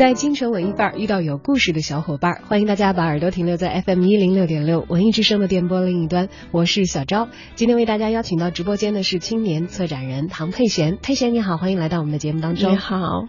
[0.00, 6.30] 在京城文艺范儿遇到有故事的小伙伴，欢迎大家把耳朵停留在 FM 一零六点六文艺之声的电波另一端。
[6.52, 10.96] 我是小昭，今天为大家邀请到直播间的是青年策展人唐佩贤。
[11.02, 12.72] 佩贤你好，欢迎来到我们的节目当中。
[12.72, 13.26] 你好，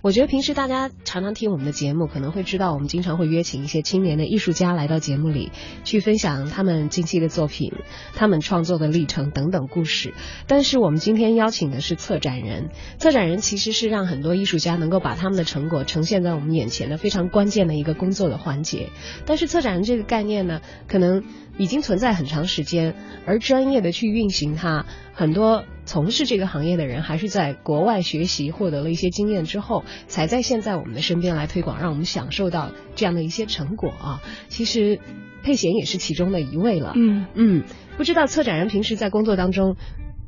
[0.00, 5.52] 我觉得平时大家常常听我们的节目，可能会知道我们经常会约请一些青年的艺术家来到节目里
[5.84, 7.70] 去分享他们近期的作品、
[8.14, 10.14] 他们创作的历程等等故事。
[10.46, 16.13] 但是我们今天邀请的是策展人，策展人其实是让很多艺术家能够把他们的成果呈现。
[16.14, 18.90] 现在我们眼前的非常关键的一个工作的环节，
[19.26, 21.24] 但是策展人这个概念呢，可能
[21.58, 22.94] 已经存在很长时间，
[23.26, 34.22] 而专业的去运行它，很多从事这个行业的人还是在国外学习，获得了一些经验之后，才在现在我们的身边来推广，让我们享受到这样的一些成果啊。
[34.46, 35.00] 其实
[35.42, 36.92] 佩贤也是其中的一位了。
[36.94, 37.64] 嗯嗯，
[37.96, 39.74] 不知道策展人平时在工作当中，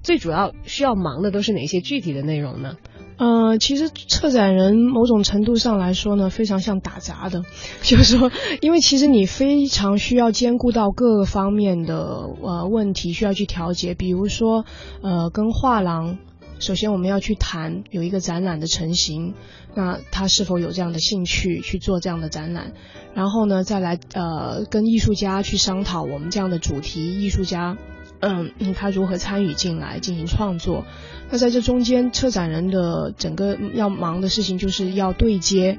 [0.03, 2.75] 最主要需要忙的都是哪些具体的内容呢？
[3.19, 7.45] 呃，其实策展人某种程度上来说呢，非常像打杂的，
[7.83, 11.97] 就是说，因为其实你非常需要兼顾到各个方面的
[12.43, 13.95] 呃问题，需要去调节。
[13.95, 14.67] 比如说，
[15.01, 16.19] 呃，跟画廊，
[16.59, 19.33] 首先我们要去谈有一个展览的成型，
[19.75, 22.75] 那他是否有这样的兴趣去做这样的展览？
[23.15, 27.79] 然后呢，再来呃跟艺术家去商讨我们这样的主题，艺术家。
[28.21, 30.85] 嗯，他如何参与进来进行创作？
[31.31, 35.79] 那在这中间，策展人的整个要忙的事情，就是要对接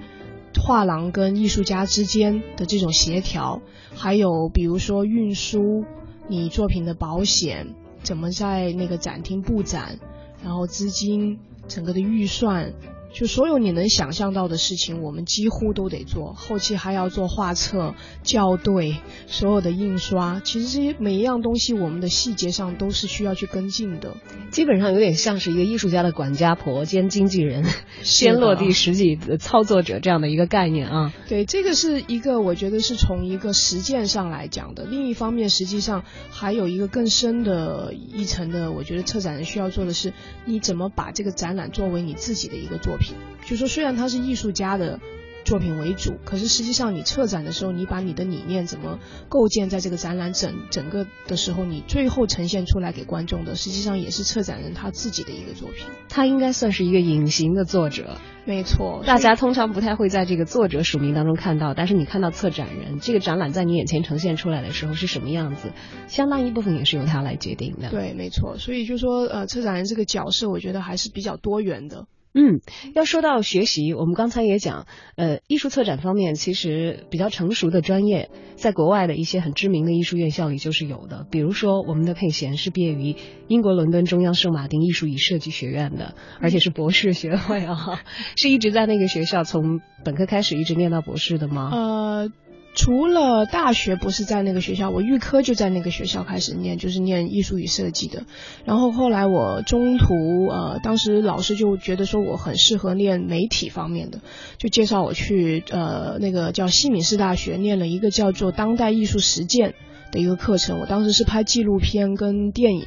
[0.62, 3.62] 画廊跟艺术家之间的这种协调，
[3.96, 5.86] 还有比如说运输
[6.28, 10.00] 你作品的保险，怎么在那个展厅布展，
[10.44, 12.74] 然后资金整个的预算。
[13.18, 16.34] 就所有你能想象到的事情，我们几乎都得做。
[16.34, 20.40] 后期还要做画册、校对、所有的印刷。
[20.44, 24.16] 其实这些每一样东西，我们的细节上都是需要去跟进的。
[24.52, 27.66] 基本上有点像是一个艺术家的管家婆兼经纪人，
[28.04, 31.12] 先落地实际的操作者这样的一个概念啊。
[31.28, 34.86] 对，这个是一个我觉得是从一个实践上来讲的。
[34.86, 40.14] 另一方面，实际上还有一个更深的一层的，我觉得策展人需要做的是，
[40.46, 43.07] 你怎么把这个展览作为你自己的一个作品。
[43.46, 45.00] 就说虽然他是艺术家的
[45.46, 55.86] 作品为主，可是实际上你策展的时候，你把你的理念怎么构建在这个展览整整个的时候，你最后呈现出来给观众的，实际上也是策展人他自己的一个作品。
[56.10, 59.02] 他应该算是一个隐形的作者，没错。
[59.06, 65.72] 大家通常不太会在这个作者署名当中看到，但是你看到策展人这个展览在你眼前呈现出来的时候是什么样子，
[66.10, 67.90] 相当一部分也是由他来决定的。
[67.90, 68.58] 对，没错。
[68.58, 72.06] 所以就说呃，策展人这个角色，我觉得还是比较多元的。
[72.40, 72.62] 嗯，
[72.94, 81.26] 要说到学习，我们刚才也讲，呃，艺术策展方面其实比较成熟的专业，在国外的一些很知名的艺术院校里就是有的。
[81.32, 83.16] 比如说，我们的佩贤是毕业于
[83.48, 88.04] 英国伦敦中央圣马丁艺术与设计学院的，而且是博士学位啊，
[88.38, 91.72] 是一直在那个学校从本科开始一直念到博士的吗？
[91.74, 92.32] 呃。
[92.78, 98.24] 除了大学不是在那个学校，我预科就在那个学校开始念，就是念艺术与设计的。
[98.66, 104.22] 然后后来我中途呃，当时老师就觉得说我很适合念媒体方面的，
[104.60, 109.74] 就介绍我去呃那个叫西敏寺大学念了一个叫做当代艺术实践
[110.12, 110.80] 的一个课程。
[110.80, 112.86] 我当时是拍纪录片跟电影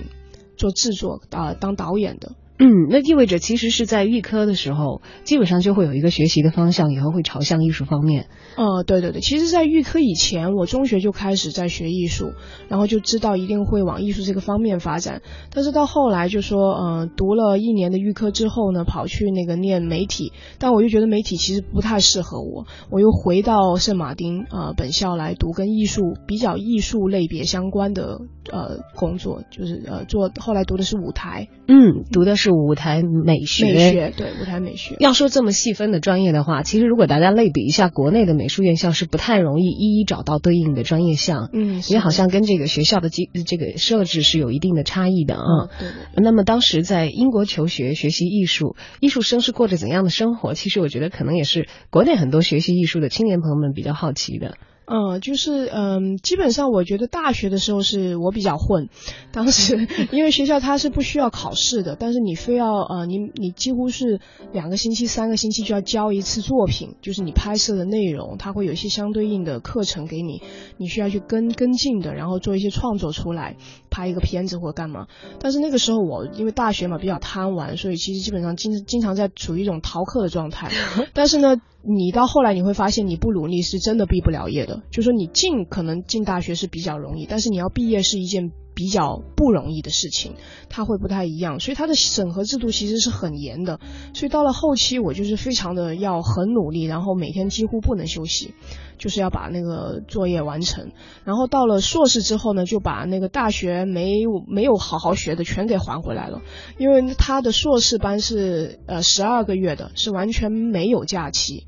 [0.57, 2.37] 做制作啊，当导演的。
[2.63, 8.27] 嗯，那意味着其实是在预科的时候，基本上就会有一个学习的方向，以后会朝向艺术方面。
[8.57, 12.33] 呃，对对对，其实，在预科以前，我中学就开始在学艺术，
[12.69, 15.23] 然后就知道一定会往艺术这个方面发展。
[15.55, 28.19] 但是到后来就说，嗯，读了一年的预科之后呢，跑去那个念媒体，但我就觉得媒体其实不太适合我，我又回到圣马丁啊本校来读跟艺术比较艺术类别相关的
[28.53, 32.51] 呃工作，就是呃做后来读的是舞台，嗯，读的是。
[32.61, 34.97] 舞台美学，美学对舞台美学。
[34.99, 41.49] 要说这么细分的专业的话，其实如果大家类比一下国内的美术院校，是不太容易一一找到对应的专业项。
[41.53, 45.71] 嗯，因为好像跟这个学校的机这个设置是有一定的差异的啊。
[45.79, 45.89] 对。
[46.23, 50.55] 那么当时在英国求学学习艺术，艺术生是过着怎样的生活？
[50.55, 54.57] 其实我觉得可能也是国内很多学习艺术的青年朋友们比较好奇的。
[54.93, 58.89] 嗯，就是嗯，基本上我觉得大学的时候是我比较混，
[59.31, 64.21] 当时 因为学校它是不需要考试的，但是你非要呃，你你几乎是
[64.53, 70.43] 两个星期、三个星期就要交一次作品，就是你拍摄的内容，它会有一些相对应的课程给你，
[70.77, 73.57] 你需要去跟跟进的，然后做一些创作出来，
[73.91, 75.07] 拍一个片子或干嘛。
[75.39, 80.69] 但是那个时候我因为大学嘛比较贪玩，所以其实基本上经经常在处于一种逃课的状态。
[81.15, 81.61] 但是呢。
[81.83, 84.83] 你到后来你会发现，你不努力是真的毕不了业的。
[84.91, 90.35] 就说你进可能进大学是比较容易，但是你要毕业是一件比较不容易的事情，
[90.69, 91.59] 它会不太一样。
[91.59, 93.81] 所以它的审核制度其实是很严的。
[94.15, 98.53] 所以到了后期，我就是非常的要很努力，然后每天几乎不能休息，
[99.01, 100.93] 就是要把那个作业完成。
[101.25, 106.43] 然后到了硕士之后呢，就把那个大学没没有好好学的全给还回来了，
[106.79, 111.67] 因为他的硕士班是呃十二个月的，是完全没有假期。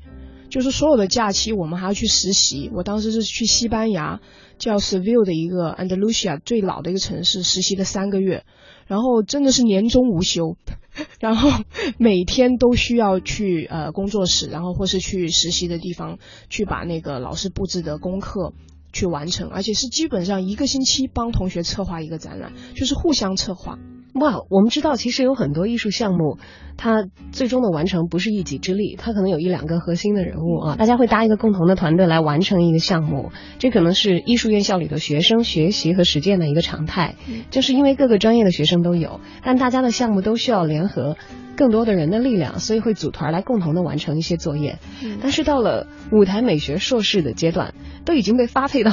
[0.49, 2.69] 就是所有的假期，我们还要去实习。
[2.75, 4.21] 我当时是去西班牙，
[4.59, 8.45] 叫 Seville 的一个 Andalusia 最老的一个城市实习了三个月，
[8.93, 10.55] 然后真的是年终无休，
[11.19, 11.49] 然后
[11.97, 18.53] 每天都需要去呃工作室，然后或是去实习的地方去把那个老师布置的功课
[18.91, 23.79] 去完成，而且是基本上一个星期帮同学策划一个展览，就是互相策划。
[24.13, 26.37] 哇，我们知道其实有很多艺术项目，
[26.77, 37.15] 它最终的完成不是一己之力，它可能有一两个核心的人物啊，大家会搭一个共同的团队来完成一个项目，这可能是艺术院校里的学生学习和实践的一个常态，
[37.49, 41.17] 就是因为各个专业的学生都有，但大家的项目都需要联合
[41.57, 44.77] 更多的人的力量，所以会组团来共同的完成一些作业。
[45.21, 47.73] 但是到了舞台美学硕士的阶段，
[48.05, 48.91] 都已经被发配到。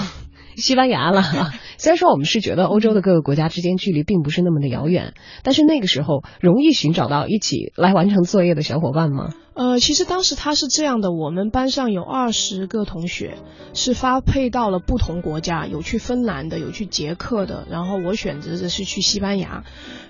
[0.60, 1.22] 西班牙了，
[1.78, 9.30] 虽然说我们是觉得欧洲的各个国家之间距离并不是那么的遥远，但是那个时候容易寻找到一起来完成作业的小伙伴吗？
[9.52, 13.36] 呃，其实当时他是这样的，我们班上有二十个同学，
[13.74, 19.64] 是发配到了不同国家，有去芬兰的，有去捷克的，然后我选择的是去西班牙。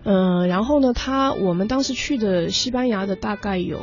[0.05, 3.81] 嗯，然后呢，他我们当时去的西班牙的大概有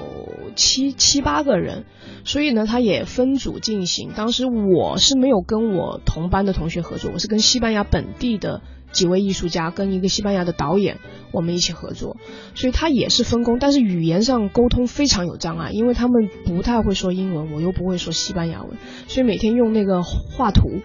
[0.55, 1.85] 七七八个人，
[2.23, 4.11] 所以呢，他也分组进行。
[4.15, 8.61] 当时我是没有跟我同班的同学合作，我是跟西班牙本地的。
[8.91, 10.99] 几位艺术家跟一个西班牙的导演，
[11.31, 12.17] 我们一起合作，
[12.55, 20.81] 所以他也是分工，但是语言上沟通非常有障碍，因为他们不太会说英文，我又不会说西班牙文，所以每天用那个画图，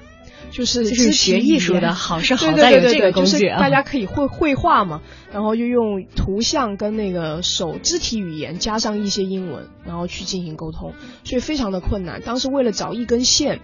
[0.51, 5.01] 就是就是学艺术的好是好在有这个工具啊，大家可以绘绘画嘛，
[5.33, 10.93] 然后又用图像跟那个手肢体语言加上一些英文，然后去进行沟通，
[11.25, 12.21] 所以非常的困难。
[12.21, 13.61] 当时为了找一根线，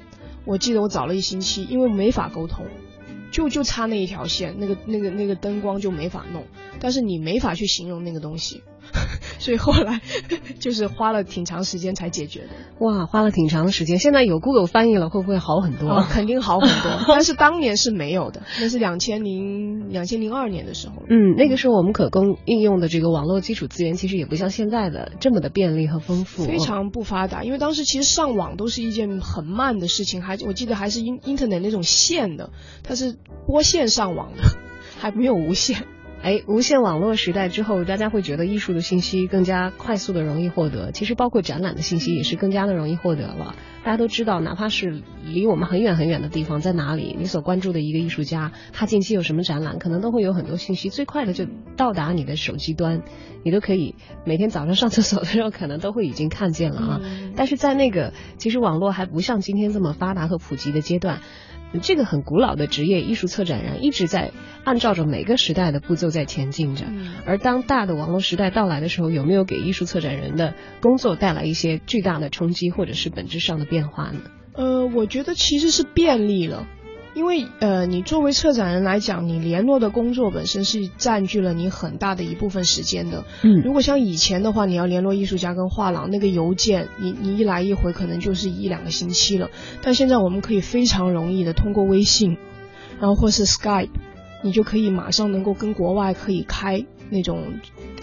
[0.46, 2.64] 我记得我找了一星期，因为没法沟通。
[3.30, 6.46] 就就差那一条线，那个那个那个灯光就没法弄，
[6.80, 8.62] 但是你没法去形容那个东西。
[9.38, 10.00] 所以后来
[10.60, 12.48] 就是花了挺长时间才解决的。
[12.80, 13.98] 哇，花了挺长的时间。
[13.98, 16.02] 现在有 Google 翻译了，会不会好很多？
[16.10, 17.04] 肯定好很多。
[17.08, 21.02] 但是当年是没有的，那是两千零两千零二年的时候。
[21.08, 26.44] 嗯，那个时候我们可供应用的这个网络基础资源，其实也不像现在的这么的便利和丰富。
[26.44, 32.50] 非常不发达，因为当时其实上网都是一件很慢的事情，还我记得还是 in internet 那种线的，
[32.82, 34.42] 它是拨线上网的，
[34.98, 35.84] 还没有无线。
[36.20, 40.90] 哎，无线网络时代之后，大家会觉得艺术的信息更加快速的容易获得。
[40.90, 43.54] 其实包括展览的信息也是更加的容易获得了。
[43.84, 53.02] 大家都知道，哪怕是离我们很远很远的地方，在哪里，你所关注的一个艺术家，他近期有什么展览，可能都会有很多信息，最快的就到达你的手机端，
[53.44, 53.94] 你都可以
[54.26, 57.00] 每天早上上厕所的时候，可能都会已经看见了啊。
[57.36, 61.20] 但是在那个其实网络还不像今天这么发达和普及的阶段。
[61.82, 64.32] 这个很古老的职业艺术策展人一直在
[64.64, 66.84] 按照着每个时代的步骤在前进着，
[67.26, 74.20] 而当大的网络时代到来的时候，有没有给艺术策展人的工作带来一些巨大的冲击或者是本质上的变化呢？
[74.54, 76.66] 呃，我觉得其实是便利了。
[77.18, 83.24] 因为呃，你作为策展人来讲，你联络的工作本身是占据了你很大的一部分时间的。
[83.42, 89.50] 嗯，如果像以前的话，你要联络艺术家跟画廊，那个邮件，你你一来一回可能就是一两个星期了。
[89.82, 92.36] 但现在我们可以非常容易的通过微信，
[93.00, 93.88] 然后或是 Skype，
[94.44, 97.42] 你就可以马上能够跟国外可以开那种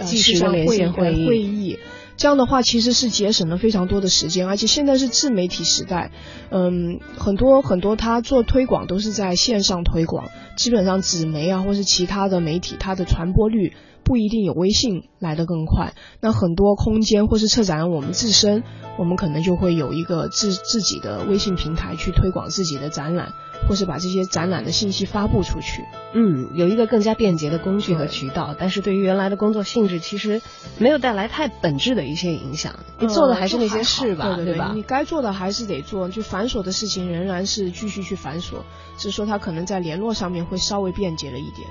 [0.04, 1.26] 即时的连线会议。
[1.26, 1.80] 会议。
[2.18, 6.12] 这样的话其实是节省了非常多的时间，而且现在是自媒体时代，
[6.50, 15.94] 嗯，很多很多他做推广都是在线上推广，基本上纸媒啊或是其他的媒体，它的传播率不一定有微信来得更快。
[16.22, 18.64] 那很多空间或是策展人，我们自身，
[18.98, 23.34] 我们可能就会有一个自自己的微信平台去推广自己的展览，
[23.68, 25.84] 或是把这些展览的信息发布出去。
[26.14, 30.42] 嗯，有一个更加便捷的工具和渠道，但是对于原来的工作性质，其实
[30.78, 32.76] 没有带来太本质的一些影响。
[33.00, 34.72] 你做的还是那些事吧，对吧？
[34.74, 41.68] 你该做的还是得做，就繁琐的事情仍然是继续去繁琐，只是说他可能在联络上面会稍微便捷了一点。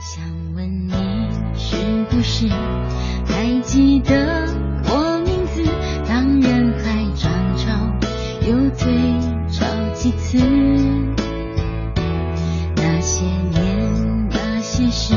[0.00, 0.24] 想
[0.54, 0.92] 问你
[1.56, 1.76] 是
[2.08, 2.48] 不是
[3.26, 4.46] 还记得
[4.84, 5.64] 我名字？
[6.06, 7.68] 当人海涨潮
[8.46, 8.88] 又退
[9.50, 10.38] 潮几次？
[12.76, 15.14] 那些年，那些事，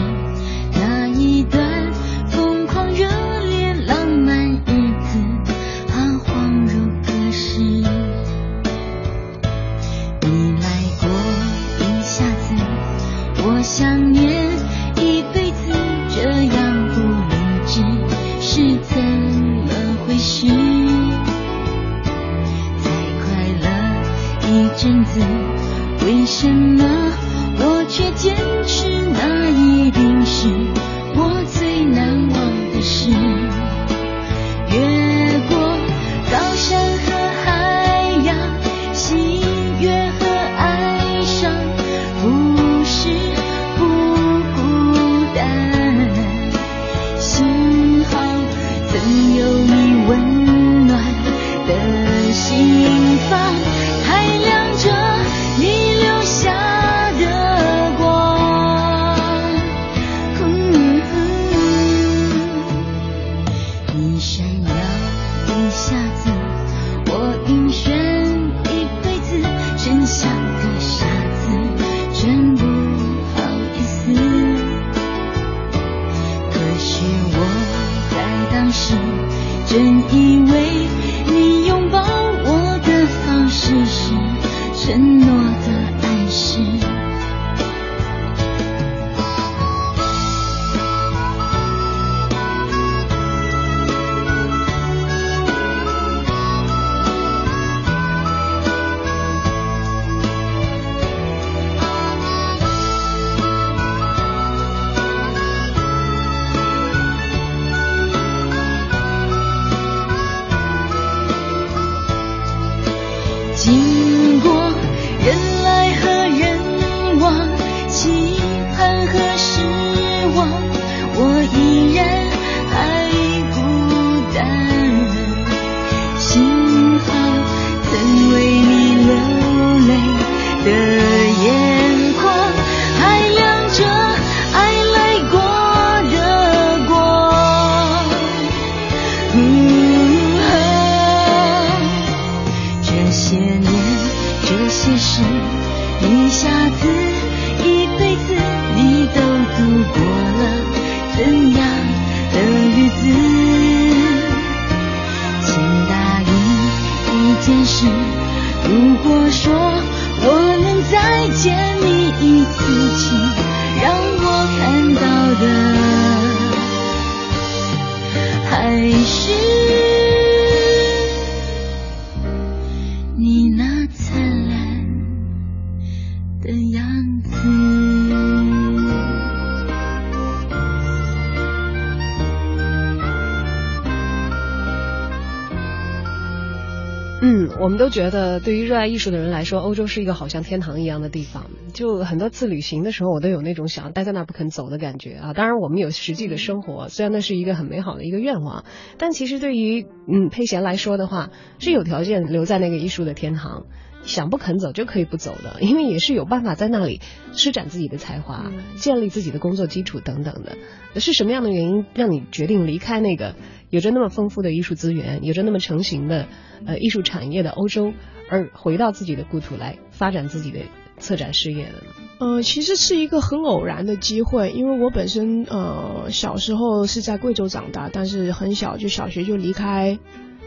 [187.92, 191.52] 觉得，对于热爱艺术的人来说，欧洲是一个好像天堂一样的地方。
[191.74, 195.34] 就很多次旅行的时候，我都有那种想待在那儿不肯走的感觉啊。
[195.34, 198.64] 当然，我们有实际的生活，虽然那是一个很美好的一个愿望，
[198.98, 203.66] 但其实对于嗯佩贤来说的话，是有条件留在那个艺术的天堂。
[204.04, 207.02] 想不肯走就可以不走的，因为也是有办法在那里
[207.34, 210.58] 施展自己的才华，嗯建立自己的工作基础等等的。
[211.00, 213.36] 是什么样的原因让你决定离开那个
[213.72, 216.28] 有着那么丰富的艺术资源、有着那么成型的
[216.68, 217.94] 呃艺术产业的欧洲，
[218.30, 220.60] 而回到自己的故土来发展自己的
[220.98, 221.78] 策展事业的呢？
[222.20, 229.98] 呃，其实是一个很偶然的机会，因为我本身呃小时候是在贵州长大，但是很小就小学就离开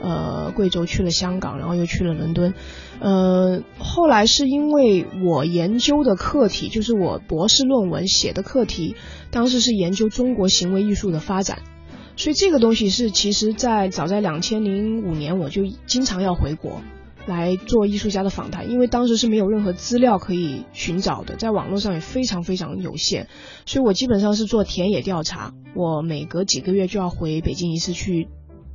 [0.00, 2.52] 呃贵州去了香港，然后又去了伦敦。
[3.00, 8.95] 呃，后来是因为我研究的课题，就是我博士论文写的课题，
[9.31, 11.59] 当时是研究中国行为艺术的发展。
[12.16, 16.80] 所以这个东西是其实在早在两千零五年我就经常要回国，
[17.26, 23.28] 来做艺术家的访谈，因为当时是没有任何资料可以寻找的，在网络上也非常非常有限，
[23.66, 28.28] 所以我基本上是做田野调查，我每隔几个月就要回北京一次去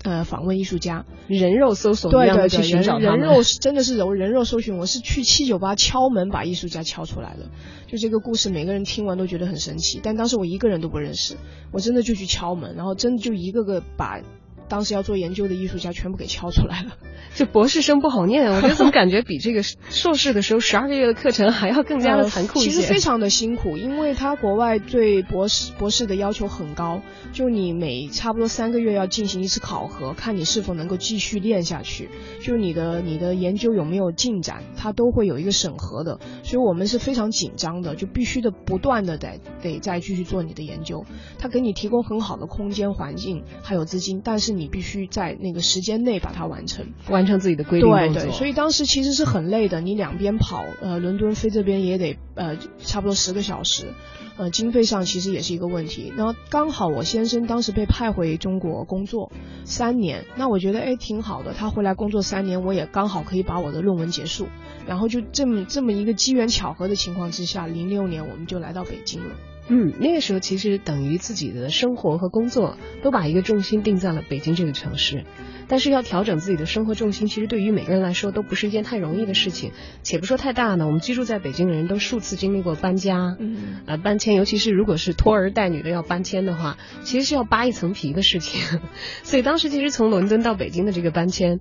[0.03, 3.03] 呃访问艺术家，人肉搜索对一样的去寻找他们。
[3.03, 7.49] 人人肉真的是人人肉搜寻，我是去七九八敲门把艺术家敲出来的。
[7.87, 11.35] 就这个故事，每个人听完都觉得很神奇，但当时我一个人都不认识，
[11.71, 14.21] 我真的就去敲门，然后真的就一个个把
[14.69, 16.91] 当时要做研究的艺术家全部给敲出来了。
[17.35, 22.69] 就博士生不好念，我觉得怎么感觉比这个硕士的时候十二个月的课程还要更加的残酷一些。
[22.69, 27.01] 呃其实非常的辛苦，因为他国外对博士博士的要求很高，
[27.33, 32.09] 就你每差不多三个月要进行一次考核，看你是否能够继续练下去，
[32.41, 41.05] 就你的你的研究有没有进展，他都会有一个审核的，所以我们是非常紧张的，就必须的不断的得得再继续做你的研究。
[41.37, 46.85] 他给你提供很好的空间环境还有资金，但是你必须在那个时间内把它完成。
[47.09, 47.89] 完成自己的规定。
[47.89, 53.93] 对对，所以当时其实是很累的，你两边跑，呃，伦敦飞这边也得呃差不多十个小时，
[54.37, 56.11] 呃，经费上其实也是一个问题。
[56.15, 59.31] 然后刚好我先生当时被派回中国工作
[59.63, 64.47] 三年，那我觉得哎挺好的，他回来工作三年，我也刚好可以把我的论文结束，
[64.87, 69.35] 然后就这么这么一个机缘巧合的情况之下，零六年我们就来到北京了。
[69.69, 75.25] 嗯，那个时候其实等于自己的生活和工作都把一个重心定在了北京这个城市，
[75.67, 79.71] 但是要调整自己的生活重心，其实对于每个人来说都不是一件太容易的事情。
[80.01, 88.79] 且不说太大呢，我们居住在北京的人都数次经历过搬家，嗯，呃，搬迁，尤其是如果是拖儿带女的要搬迁的话，其实是要扒一层皮的事情。
[89.23, 91.59] 所以当时其实从伦敦到北京的这个搬迁，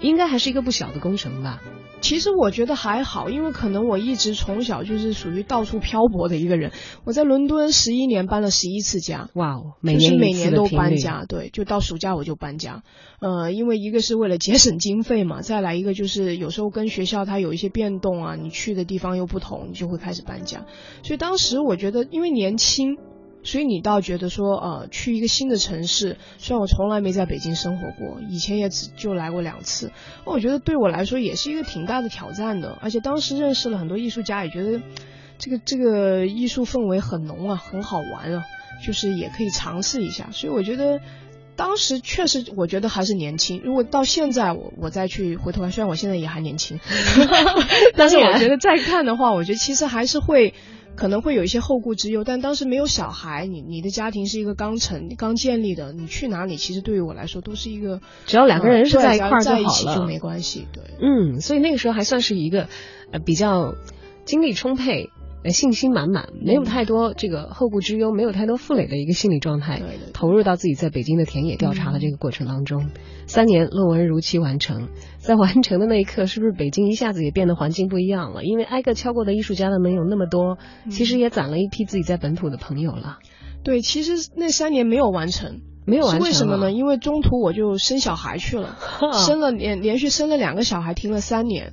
[0.00, 1.60] 应该还是一个不小的工程吧。
[2.00, 6.70] 其实我觉得还好，因为可能我一直从小就是属于到处漂泊的一个人。
[7.04, 10.68] 我在伦敦十一年搬了十一次家，哇哦，每就是年每年都。
[10.68, 12.84] 搬家，对，就到暑假我就搬家。
[13.20, 20.66] 呃，因为一个是为了节省经费嘛， 再来一个就是有时候跟学校它有一些变动啊，你去的地方又不同，你就会开始搬家。
[21.02, 22.96] 所以当时我觉得，因为年轻。
[23.44, 29.92] 所以你倒觉得说，呃，去一个新的城市，虽然我从来没在北京生活过，以前也只就来过两次，
[30.24, 32.76] 我觉得对我来说也是一个挺大的挑战的。
[32.82, 34.82] 而且当时认识了很多艺术家，也觉得
[35.38, 38.44] 这个这个艺术氛围很浓啊，很好玩啊，
[38.84, 40.28] 就是也可以尝试一下。
[40.32, 41.00] 所以我觉得
[41.56, 43.62] 当时确实，我觉得还是年轻。
[43.64, 46.78] 如果到现在我我再去回头看，虽然我现在也还年轻，
[47.96, 50.52] 但是我觉得再看的话，我觉得其实还是会。
[50.98, 60.82] 可能会有一些后顾之忧，但当时没有小孩，你你的家庭是一个刚成、刚建立的，你去哪里其实对于我来说都是一个，只要两个人是呃在一块儿在一起就没关系，对。
[61.00, 62.66] 嗯，所以那个时候还算是一个
[63.12, 63.76] 呃比较
[64.24, 65.10] 精力充沛、
[65.44, 72.90] 呃信心满满，没有太多这个后顾之忧，没有太多负累的一个心理状态，投入到自己在北京的田野调查的这个过程当中。
[73.26, 78.42] 三年论文如期完成，在完成的那一刻，是不是北京一下子也变得环境不一样了？
[78.44, 80.58] 因为挨个敲过的艺术家的门有那么多，
[80.90, 83.18] 其实也攒了一批自己在本土的朋友了。
[83.62, 86.68] 对，其实那三年没有完成，没有完成是为什么呢？
[86.68, 88.78] 啊因为中途我就生小孩去了，
[89.26, 91.72] 生了连连续生了两个小孩，停了三年，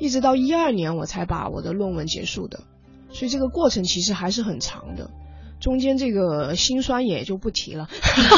[0.00, 2.60] 一直到一二年我才把我的论文结束的，
[3.10, 5.10] 所以这个过程其实还是很长的。
[5.60, 7.88] 中间这个心酸也就不提了。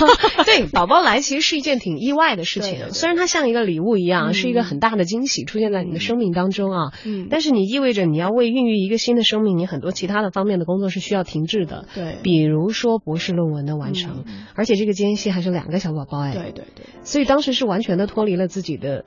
[0.47, 16.87] 对，宝宝来其实是一件挺意外的事情，对对对虽然它像一个礼物一样，嗯是一个很大的惊喜出现在你的生命当中啊，嗯，但是你意味着你要为孕育一个新的生命，你很多其他的方面的工作是需要停滞的，对，比如说博士论文的完成，嗯而且这个间隙还是两个小宝宝哎，对对对。
[17.03, 19.05] 所以当时是完全的脱离了自己的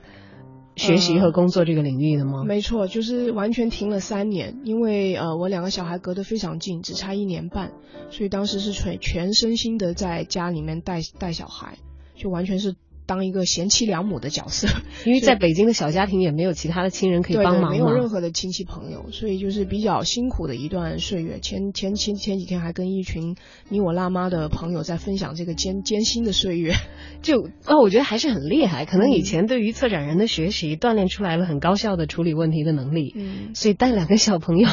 [0.76, 2.44] 学习和工作这个领域的吗？
[2.44, 7.72] 没错，就是完全停了三年，因为呃我两个小孩隔得非常近，只差一年半，
[8.10, 11.78] 所以当时是全全身心的在家里面带带小孩，
[12.16, 12.74] 就完全是
[13.06, 14.68] 当一个贤妻良母的角色。
[15.04, 18.04] 因为在北京的小家庭也没有其他的亲人可以对对，帮忙没有任。
[18.08, 21.40] 何的亲戚朋友，所以就是比较辛苦的一段岁月。
[21.40, 23.34] 前前前前几天还跟一群
[23.68, 26.74] 你我辣妈的朋友在分享这个艰艰辛的岁月。
[27.22, 33.12] 就哦，我觉得还是很厉害，可能以嗯前对于策展人的学习锻炼出来了很高效的处理问题的能力。
[33.16, 34.68] 嗯，所以带两个小朋友，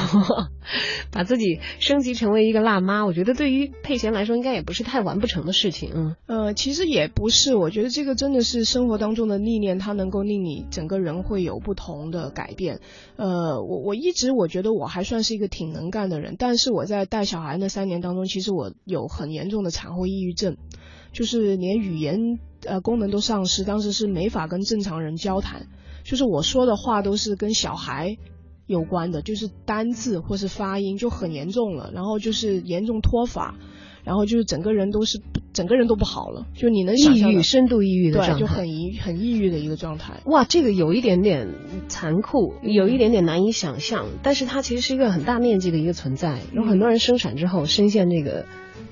[1.12, 5.92] 把自己升级成为一个辣妈，我觉得对于佩贤来说应该也不是太完不成的事情。
[5.96, 12.80] 嗯，呃，其实也不是，我觉得这个真的是生活当中的历练，它能够令你整个人会有不同的改变。
[13.16, 20.58] 呃，我我一直我觉得我还算是一个挺能干的人，但是我在带小孩那三年当中，其实我有很严重的产后抑郁症，
[21.12, 25.66] 就是连语言呃功能都丧失，当时是没法跟正常人交谈，
[26.04, 28.18] 就是我说的话都是跟小孩。
[28.68, 33.58] 有关的，就是单字或是发音就很严重了，然后就是严重脱发，
[34.04, 35.20] 然后就是整个人都是
[35.54, 38.40] 整个人都不好了，就你能抑郁，深度抑郁的对，状态。
[38.40, 40.22] 就很抑很抑郁的一个状态。
[40.26, 41.48] 哇，这个有一点点
[41.88, 48.46] 残酷，有一点点难以想象，但是它其实是一个很大面积的一个存在，有很多人生产之后深陷这个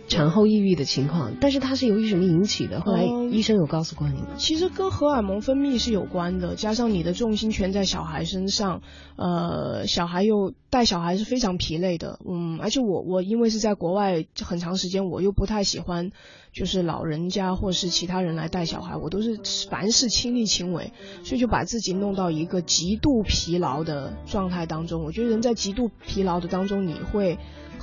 [0.10, 2.82] 产后抑郁的情况，但是它是由于什么引起的？
[2.82, 4.30] 后来医生有告诉过你吗？
[4.38, 8.82] 其实跟荷尔蒙分泌是有关的，加上你的重心全在小孩身上，
[9.16, 16.10] 呃，小孩又带小孩是非常疲累的，嗯，而且我我因为是在国外很长时间，我又不太喜欢
[16.52, 20.92] 就是老人家或是其他人来带小孩，我都是凡事亲力亲为，
[21.24, 25.04] 所以就把自己弄到一个极度疲劳的状态当中。
[25.04, 27.38] 我觉得人在极度疲劳的当中，你会。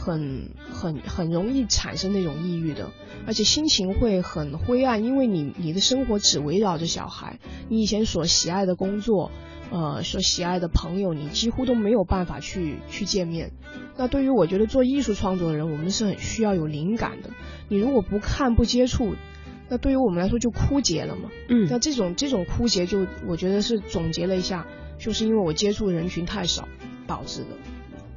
[0.07, 2.93] 很很很容易产生那种抑郁的，
[3.27, 9.33] 而且心情会很灰暗，因为你你的生活只围绕着小孩，你以前所喜爱的工作，
[9.73, 13.51] 呃，所喜爱的朋友，你几乎都没有办法去去见面。
[13.97, 17.31] 那对于我觉得做艺术创作的人，我们是很需要有灵感的。
[17.69, 19.17] 你如果不看不接触，
[19.69, 21.31] 那对于我们来说就枯竭了嘛。
[21.49, 21.67] 嗯。
[21.69, 24.69] 那这种这种枯竭，就我觉得是总结了一下，
[25.01, 26.69] 就是因为我接触人群太少
[27.09, 27.49] 导致的。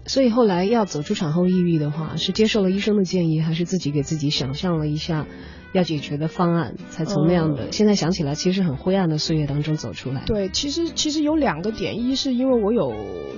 [0.09, 5.27] 所以后来要走出产后抑郁的话，是接受了医生的建议，还是自己给自己想象了一下
[5.73, 10.23] 要解决的方案，才从那样的现在想起来其实很灰暗的岁月当中走出来？
[10.25, 12.93] 对，其实其实有两个点，一是因为我有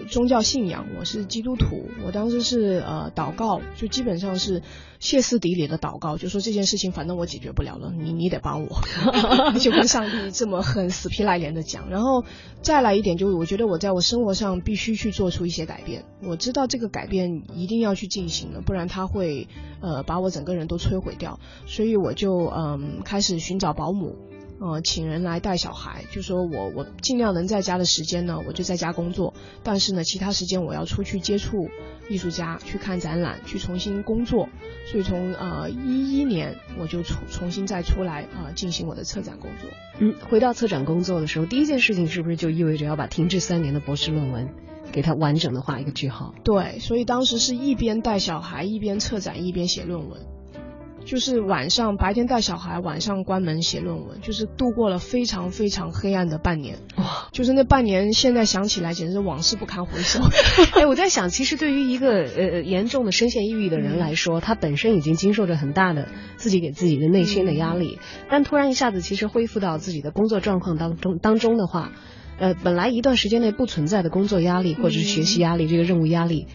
[0.09, 4.61] 宗教信仰，我是基督徒，我当时是呃祷告，就基本上是。
[5.01, 8.81] 歇斯底里的祷告，就说这件事情反正我解决不了了，你你得帮我，
[9.59, 11.89] 就跟上帝这么很死皮赖脸的讲。
[11.89, 12.23] 然后
[12.61, 19.47] 再来一点，就是我觉得我在我生活上必须去做出一些改变，我知道这个改变一定要去进行了，不然他会
[19.81, 21.39] 呃把我整个人都摧毁掉。
[21.65, 24.15] 所以我就嗯开始寻找保姆。
[24.63, 31.67] 呃，请人来带小孩，就说我我尽量能在家的时间呢，我就在家工作，但是呢，其他时间我要出去接触
[32.07, 34.47] 艺术家，去看展览，去重新工作。
[34.85, 39.67] 所以从呃一一年我就重重新再出来啊进行我的策展工作。
[39.97, 44.47] 嗯，回到策展工作的时候，第一件事情是不是就意味着要把停滞三年的博士论文
[44.91, 46.35] 给它完整的画一个句号？
[46.43, 50.19] 对，所以当时是一边带小孩，一边策展，一边写论文。
[51.05, 56.77] 就是晚上白天带小孩，晚上关门写论文，就是度过了非常非常黑暗的半年。
[56.97, 57.27] 哇！
[57.31, 60.19] 就是那半年，现在想起来简直是往事不堪回首。
[60.79, 71.91] 哎，我在想，其实对于一个呃严重的深陷抑郁的人来说，他本身已经经受着很大的自己给自己的内心的压力，但突然一下子其实恢复到自己的工作状况当中当中的话，
[72.37, 76.47] 呃，本来一段时间内不存在的工作压力或者是学习压力，这个任务压力，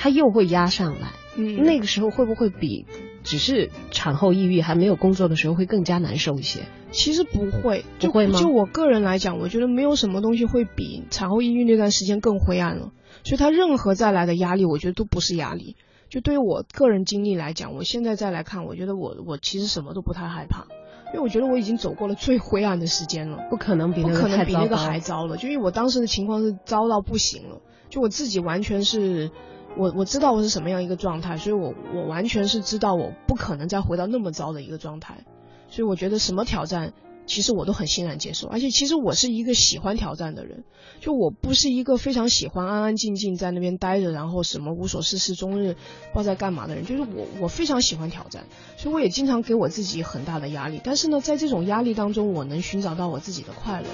[0.00, 1.08] 他又会压上来。
[1.36, 2.86] 嗯，那个时候会不会比
[3.22, 6.60] 只是产后抑郁还没有工作的时候会更加难受一些？
[6.90, 8.40] 其实不会，不会吗？
[8.40, 12.92] 就我个人来讲，我觉得没有什么东西会比产后抑郁那段时间更灰暗了。
[13.24, 15.76] 所以他任何再来的压力，我觉得都不是压力。
[16.08, 20.66] 就对于我个人经历来讲，我现在再来看，我觉得我我其实什么都不太害怕，
[21.12, 25.36] 因为我觉得我已经走过了最灰暗的时间了，不可能比不可能比那个还糟了。
[25.36, 27.60] 就因为我当时的情况是糟到不行了，
[27.90, 29.30] 就我自己完全是。
[29.76, 35.24] 我我知道我是什么样一个状态，所以我我完全是知道我不可能再回到那么糟的一个状态，
[35.68, 36.92] 所以我觉得什么挑战，
[37.26, 40.64] 其实我都很欣然接受，而且其实我是一个喜欢挑战的人，
[41.00, 45.76] 就我不是一个非常喜欢安安静静在那边待着，然后什么无所事事终日
[46.12, 53.86] 不知道在干嘛的人，就是我我非常喜欢挑战，所以我也经常给我自己很大的压力，但是呢，在这种压力当中，我能寻找到我自己的快乐。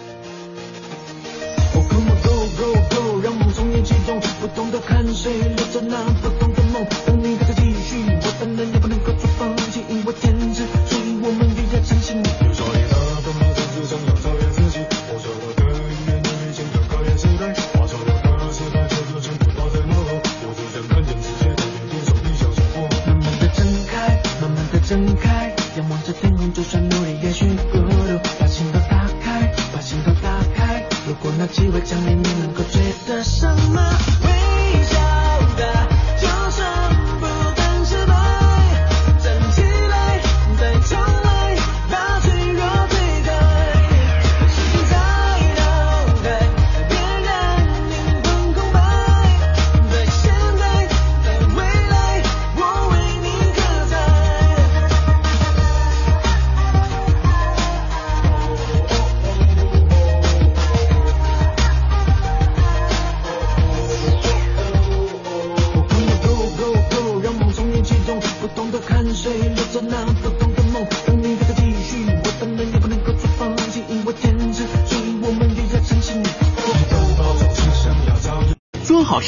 [3.86, 6.84] 激动，不同的汗水流着那不同的梦。
[7.06, 12.18] 当你还在继续，我当然也不能够做放弃，因为天资，所以我们越加相信。
[12.18, 22.90] 有少年他的名字只想要超越自己，我说我的语言能力强调考验时代，我说我的时代就是全部抛在脑后，我只想看见世界改变，天上地下生活。
[23.06, 30.82] 慢慢的睁开，慢慢的睁开，仰望着天空，就算努力也许孤独，把心都打开，把心都打开。
[31.06, 32.82] 如果那机会降临，你能够追
[33.26, 34.05] 什么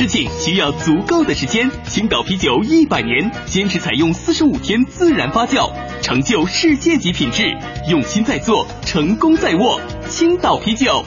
[0.08, 1.70] 事情需要足够的时间。
[1.86, 7.44] 青岛啤酒一百年，坚持采用四十五天自然发酵，成就世界级品质。
[7.90, 9.78] 用心在做，成功在握。
[10.08, 11.04] 青岛啤酒，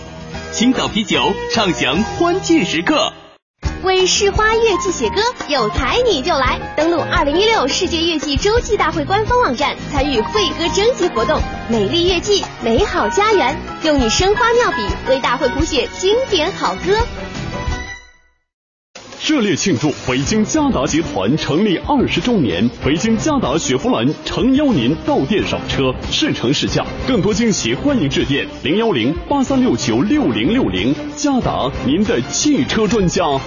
[0.52, 1.20] 青岛啤酒，
[1.52, 3.12] 畅享欢庆时刻。
[3.84, 5.16] 为市花月季写歌，
[5.48, 6.60] 有才你就来！
[6.78, 11.42] 登录二零一六世界月季洲际大会官方网站，参与会歌征集活动。
[11.68, 16.96] 美丽月季，美好家园，用你生花妙笔为大会谱写经典好歌。
[19.24, 22.68] 热烈庆祝北京嘉达集团成立二十周年！
[22.84, 30.96] 北京嘉达雪佛兰诚邀您到店赏车，试乘试驾，更多惊喜欢迎致电零幺零八三六九六零六零。
[31.16, 33.24] 嘉达，您的汽车专家。
[33.24, 33.40] 晕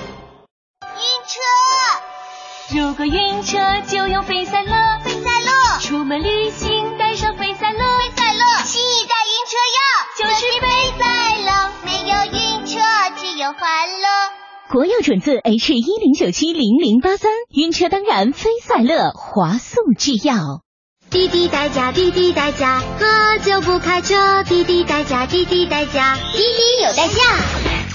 [1.26, 3.58] 车，如果晕车
[3.88, 4.70] 就用飞赛乐，
[5.02, 9.82] 飞赛乐，出门旅行带上飞赛乐，飞赛乐，新一代晕车药
[10.22, 10.68] 就是飞
[11.00, 11.04] 赛
[11.42, 12.78] 乐，没有晕车，
[13.20, 13.60] 只有欢
[14.00, 14.43] 乐。
[14.70, 20.62] 国药准字 H 一零九七零零八三，晕车当然飞赛乐，华素制药。
[21.11, 24.42] 滴滴代驾，滴滴代驾，喝酒不开车。
[24.42, 27.22] 滴滴代驾，滴滴代驾，滴滴有代驾。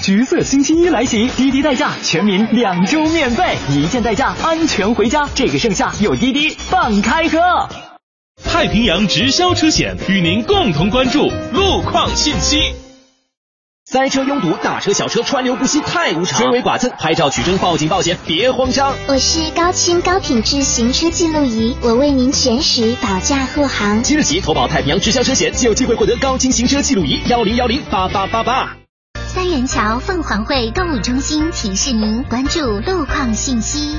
[0.04, 5.28] 橘色星期一来袭，滴滴代驾，全民两周免费，一键代驾，安全回家。
[5.34, 7.40] 这个盛夏有滴滴，放开喝。
[8.46, 12.88] 太平洋直销车险与您共同关注路况信息。
[13.91, 16.39] 塞车拥堵，大车小车川流不息，太无常。
[16.39, 18.93] 追尾剐蹭，拍照取证，报警报险，别慌张。
[19.08, 24.04] 我是高清高品质行车记录仪，我为您全时保驾护航。
[24.04, 28.78] 即日起投保太平洋直销车险，就有机会获得高清行车记录仪，幺零幺零八八八八。
[29.25, 33.95] 三元桥凤凰汇购物中心提示您关注路况信息。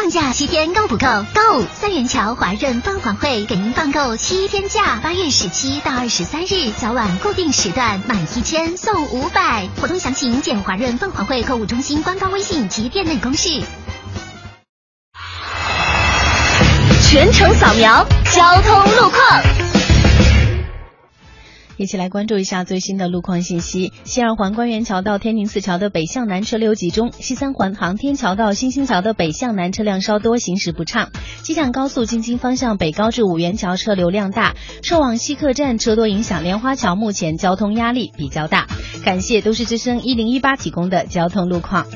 [0.00, 1.06] 放假七天够不够？
[1.34, 1.64] 够！
[1.74, 13.60] 三元桥华润凤凰汇给您放够七天假，八月十七到二十三日早晚固定时段满一千送五百，活动详情见华润凤凰汇购物中心官方微信及店内公示。
[17.10, 19.67] 全程扫描交通路况。
[21.78, 23.92] 一起来关注一下最新的路况信息。
[24.02, 31.10] 西二环官园桥到天宁寺桥的北向南车流集中，西三环航天桥到新兴桥的北向南车辆稍多，行驶不畅。
[31.42, 38.66] 机场高速京津方向北高至五元桥车流量大，撤往西客站车多影响莲花桥，目前交通压力比较大。
[39.04, 41.86] 感谢都市之声一零一八提供的交通路况。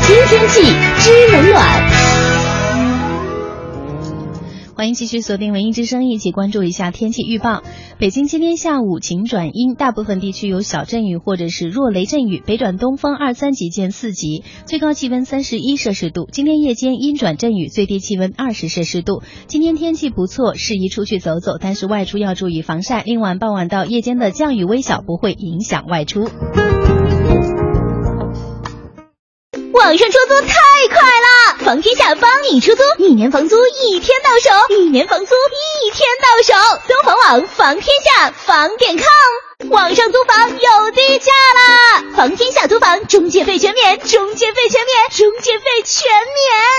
[0.00, 0.62] 新天气
[0.98, 1.87] 知冷暖。
[4.78, 7.64] 欢迎继续锁定文艺之声，一起关注一下天气预报。
[7.98, 16.28] 北京今天下午晴转阴，大部分地区有小阵雨或者是弱雷阵雨，北转东风二三级见四级，最高气温三十一摄氏度。
[16.30, 19.24] 今天夜间阴转阵雨，最低气温二十摄氏度。
[19.48, 23.02] 今天天气不错，适宜出去走走，但是外出要注意防晒。
[23.02, 26.28] 另外傍晚到夜间的降雨微小，不会影响外出。
[29.78, 30.54] 网上出租太
[30.90, 36.80] 快了，房天下帮你出租，一年房租一天到手，一年房租一天到手。
[36.88, 42.04] 搜房网房天下房点 com，网上租房有低价啦！
[42.16, 46.10] 房天下租房中介费全免，中介费全免，中介费全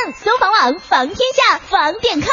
[0.06, 0.14] 免。
[0.22, 2.30] 搜房网房天下房点 com。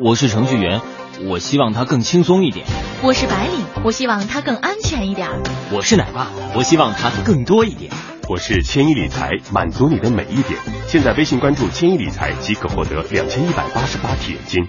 [0.00, 0.82] 我是程序员，
[1.28, 2.66] 我希望它更轻松一点。
[3.00, 5.30] 我是白领，我希望它更安全一点。
[5.72, 7.92] 我是奶爸，我希望它更多一点。
[8.26, 10.58] 我是千亿理财，满足你的每一点。
[10.86, 14.66] 现在微信关注千亿理财即可获得两千一百八十八体验金。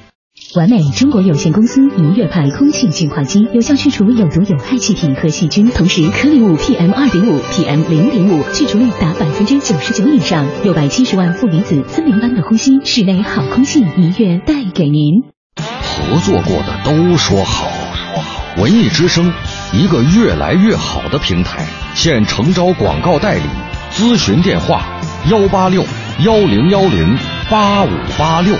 [0.56, 15.24] 完美中国有限公司明月牌空气净化机，有效去除有毒有害气体和细菌，同时颗粒物 PM 二点五、PM 零点五去除率达百分之九十九以上，六百七十万负离子，森林般的呼吸，室内好空气，明月带给您。
[15.56, 17.70] 合作过的都说好，
[18.14, 18.62] 说好。
[18.62, 19.34] 文艺之声，
[19.76, 21.66] 一个越来越好的平台。
[21.94, 23.44] 现诚招广告代理，
[23.92, 24.84] 咨询电话：
[25.30, 25.84] 幺八六
[26.20, 27.18] 幺零幺零
[27.50, 28.56] 八五八六。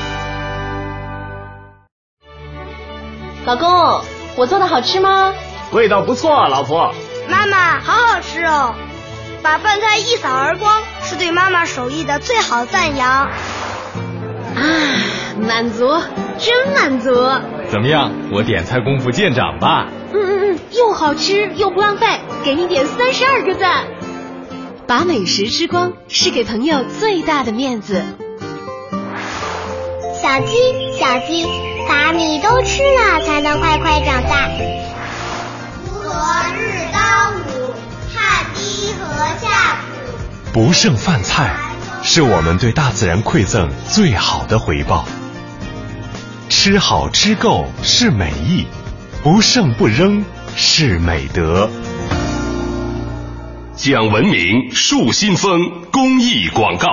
[3.46, 4.02] 老公，
[4.36, 5.34] 我做的好吃吗？
[5.72, 6.94] 味道不错，老婆。
[7.30, 8.76] 妈妈，好好吃哦！
[9.42, 13.10] 把饭菜一扫而光，是对妈妈手艺的最好赞扬。
[13.10, 13.30] 啊，
[15.40, 15.88] 满足，
[16.38, 17.10] 真满足。
[17.70, 19.88] 怎么样，我点菜功夫见长吧？
[20.78, 23.86] 又好吃又不浪费，给你点三十二个赞。
[24.86, 28.04] 把美食吃光，是给朋友最大的面子。
[30.22, 30.56] 小鸡，
[31.00, 31.48] 小鸡，
[31.88, 34.50] 把米都吃了，才能快快长大。
[34.50, 36.12] 锄禾
[36.60, 37.74] 日当午，
[38.14, 39.06] 汗滴禾
[39.40, 39.78] 下
[40.52, 40.52] 土。
[40.52, 41.56] 不剩饭菜，
[42.04, 45.06] 是我们对大自然馈赠最好的回报。
[46.50, 48.66] 吃好吃够是美意，
[49.24, 50.24] 不剩不扔
[50.58, 51.70] 是美德。
[53.76, 55.60] 讲文明树新风
[55.92, 56.88] 公益广告。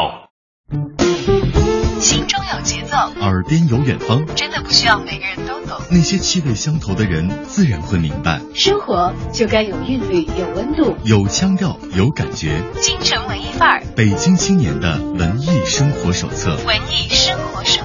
[2.00, 5.80] 心中有节奏，耳边有远方，真的不需要每个人都懂。
[5.92, 8.40] 那些气味相投的人，自然会明白。
[8.52, 12.60] 生活就该有韵律，有温度，有腔调，有感觉。
[12.80, 16.56] 京城文艺范儿，北京青年的文艺生活手册。
[16.66, 17.80] 文艺生活手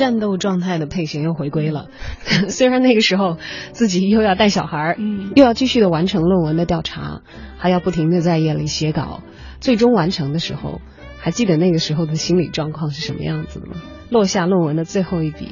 [0.00, 1.88] 战斗状态的配型又回归了。
[2.48, 3.36] 虽然那个时候
[3.72, 7.20] 自己又要带小孩，嗯，又要继续的完成论文的调查，
[7.58, 9.20] 还要不停的在夜里写稿，
[9.60, 10.80] 最终完成的时候，
[11.18, 13.74] 还记得那个时候的心理状况是什么样子的吗？
[14.08, 15.48] 落下论文的最后一笔。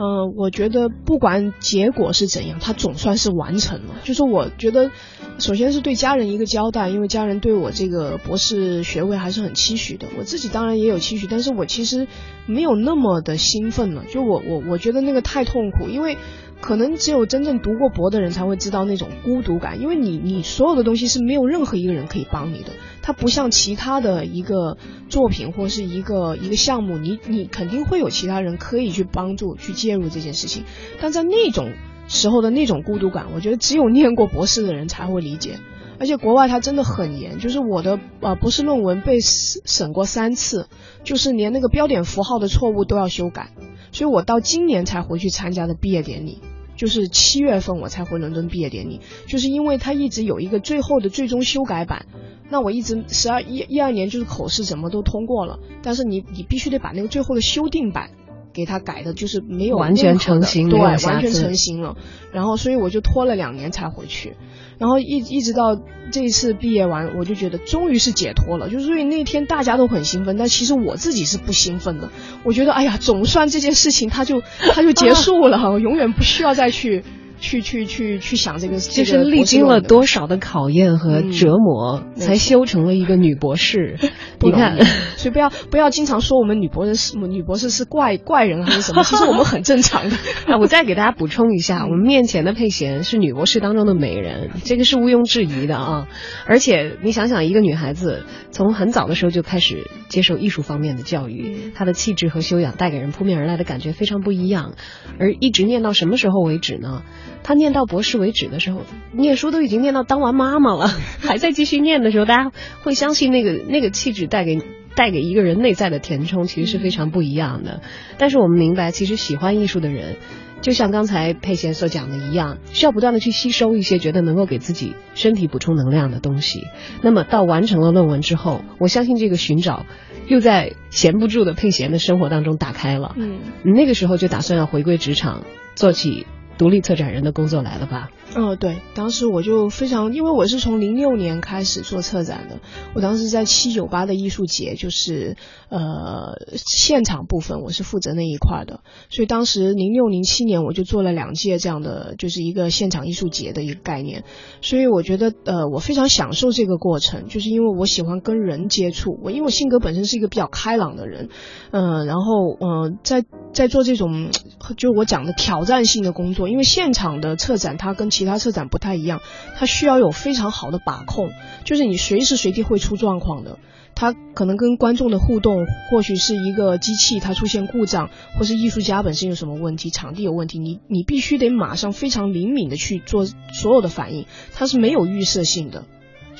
[0.00, 3.96] 呃，我觉得不管结果是怎样，它总算是完成了。
[4.02, 4.90] 就是我觉得，
[5.38, 10.06] 首先是对家人一个交代，因为家人对我这个博士学位还是很期许的。
[10.18, 12.08] 我自己当然也有期许，但是我其实
[12.46, 14.06] 没有那么的兴奋了。
[14.08, 16.16] 就我我我觉得那个太痛苦，因为。
[16.62, 22.72] 可能只有真正读过博的人才会知道那种孤独感，因为你你所有的东西是没有任何一个人可以帮你的，
[23.10, 30.62] 它不像其他的一个作品或是一个一个项目，你你肯定会有其他人可以去帮助去介入这件事情，
[31.00, 31.72] 但在那种
[32.06, 35.58] 时候的那种孤独感，我觉得只有念过博士的人才会理解，
[35.98, 40.68] 而且国外它真的很严，就是我的呃博士论文被审审过三次，
[41.02, 43.50] 就是连那个标点符号的错误都要修改，
[43.90, 46.38] 所以我到今年才回去参加的毕业典礼。
[46.80, 52.06] 就是七月份我才回伦敦毕业典礼，就是因为他一直有一个最后的最终修改版，
[52.48, 58.12] 那我一直十二一一二年就是口试什么都通过了，但是你你必须得把那个最后的修订版
[58.54, 61.98] 给他改的，就是没有完全成型，对，完全成型了，
[62.32, 64.38] 然后所以我就拖了两年才回去。
[64.80, 65.78] 然后一一直到
[66.10, 68.70] 这一次毕业完，我就觉得终于是解脱了。
[68.70, 72.08] 就是所以那天大家都很兴奋，但其实我自己是不兴奋的。
[72.42, 77.04] 我觉得哎呀，总算这件事情它就它就结束了， 我永远不需要再去。
[77.40, 83.98] 去去去去想这个，就是历经了多少的考验和折磨，才修成了一个女博士。
[84.40, 84.78] 你看，
[85.16, 90.16] 所以不要不要经常说我们女博士是女博士是怪怪人还是什么，其实我们很正常的。
[90.46, 96.08] 啊，我再给大家补充一下，我们面前的佩贤是女博士当中的美人，这个是毋庸置疑的啊。
[96.46, 104.74] 而且你想想，一个女孩子从很早的时候就开始接受艺术方面的教育，她的气质和修养带给人扑面而来的感觉非常不一样，
[105.18, 107.02] 而一直念到什么时候为止呢？
[107.42, 110.88] 他念到博士为止的时候，念书都已经念到当完妈妈了，
[111.20, 114.58] 还在继续念的时候，大家会相信那个那个气质带给
[114.94, 117.80] 带给一个人内在的填充，其实是非常不一样的。
[118.18, 120.16] 但是我们明白，其实喜欢艺术的人，
[120.60, 126.66] 就像刚才佩贤所讲的一样，需要不断的去吸收一些觉得能够给自己身体补充能量的东西。
[127.02, 129.86] 那么到完成了论文之后，我相信这个寻找
[130.26, 133.14] 又在闲不住的佩贤的生活当中打开了。
[133.16, 136.26] 嗯，那个时候就打算要回归职场，做起。
[136.60, 138.10] 独立策展人的工作来了吧？
[138.36, 142.58] 嗯，对，当时我就非常，因为我是从零六年开始做策展的，
[142.94, 145.38] 我当时在七九八的艺术节，就是
[145.70, 154.24] 呃现场部分，我是负责那一块的，所以当时零六零七年我就做了两届这样的，就是一个现场艺术节的一个概念，
[154.60, 161.30] 所以我觉得呃我非常享受这个过程，就是因为我喜欢跟人接触，我因为我性格本身是一个比较开朗的人，
[161.70, 164.28] 嗯，然后嗯在在做这种
[164.76, 169.20] 就我讲的挑战性的工作，因为现场的策展它跟其他策展不太一样，
[169.56, 171.30] 它需要有非常好的把控，
[171.64, 173.58] 就是你随时随地会出状况的。
[173.94, 178.08] 它可能跟观众的互动，或许是一个机器它出现故障，
[178.38, 185.84] 或是艺术家本身有什么问题，场地有问题，你你必须得马上非常灵敏的去做所有的反应，它是没有预设性的。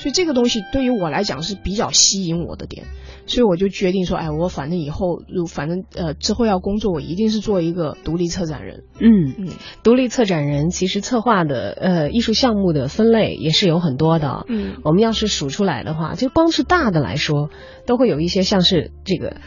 [0.01, 2.87] 所以这个东西对于我来讲是比较吸引我的点，
[3.27, 8.83] 所以我就决定说，哎，我反正以后，反正呃之后要工作，我一定是做一个独立策展人。
[8.99, 9.49] 嗯嗯，
[9.83, 14.43] 独立策展人其实策划的呃艺术项目的分类也是有很多的。
[14.47, 17.51] 嗯，我们要是数出来的话，就光是大的来说，
[17.85, 19.37] 都会有一些像是这个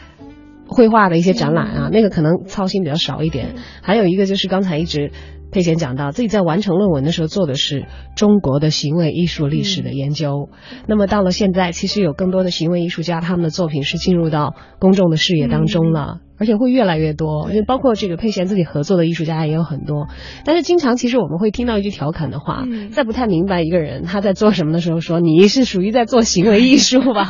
[0.67, 3.55] 绘画的一些展览啊，那个可能操心比较少一点。
[3.81, 5.11] 还有一个就是刚才一直。
[5.51, 7.85] 佩贤讲到自己在完成论文的时候做的是
[8.17, 10.49] 中国的行为艺术历史的研究，
[10.85, 20.07] 那么到了现在，其实有更多的行为艺术家他们的作品是进入到公众的视野当中了，而且会越来越多，因为包括这个佩贤自己合作的艺术家也有很多。
[20.43, 27.29] 但是经常其实我们会听到一句调侃的话，在不太明白一个人他在做什么的时候，说你是属于在做行为艺术吧？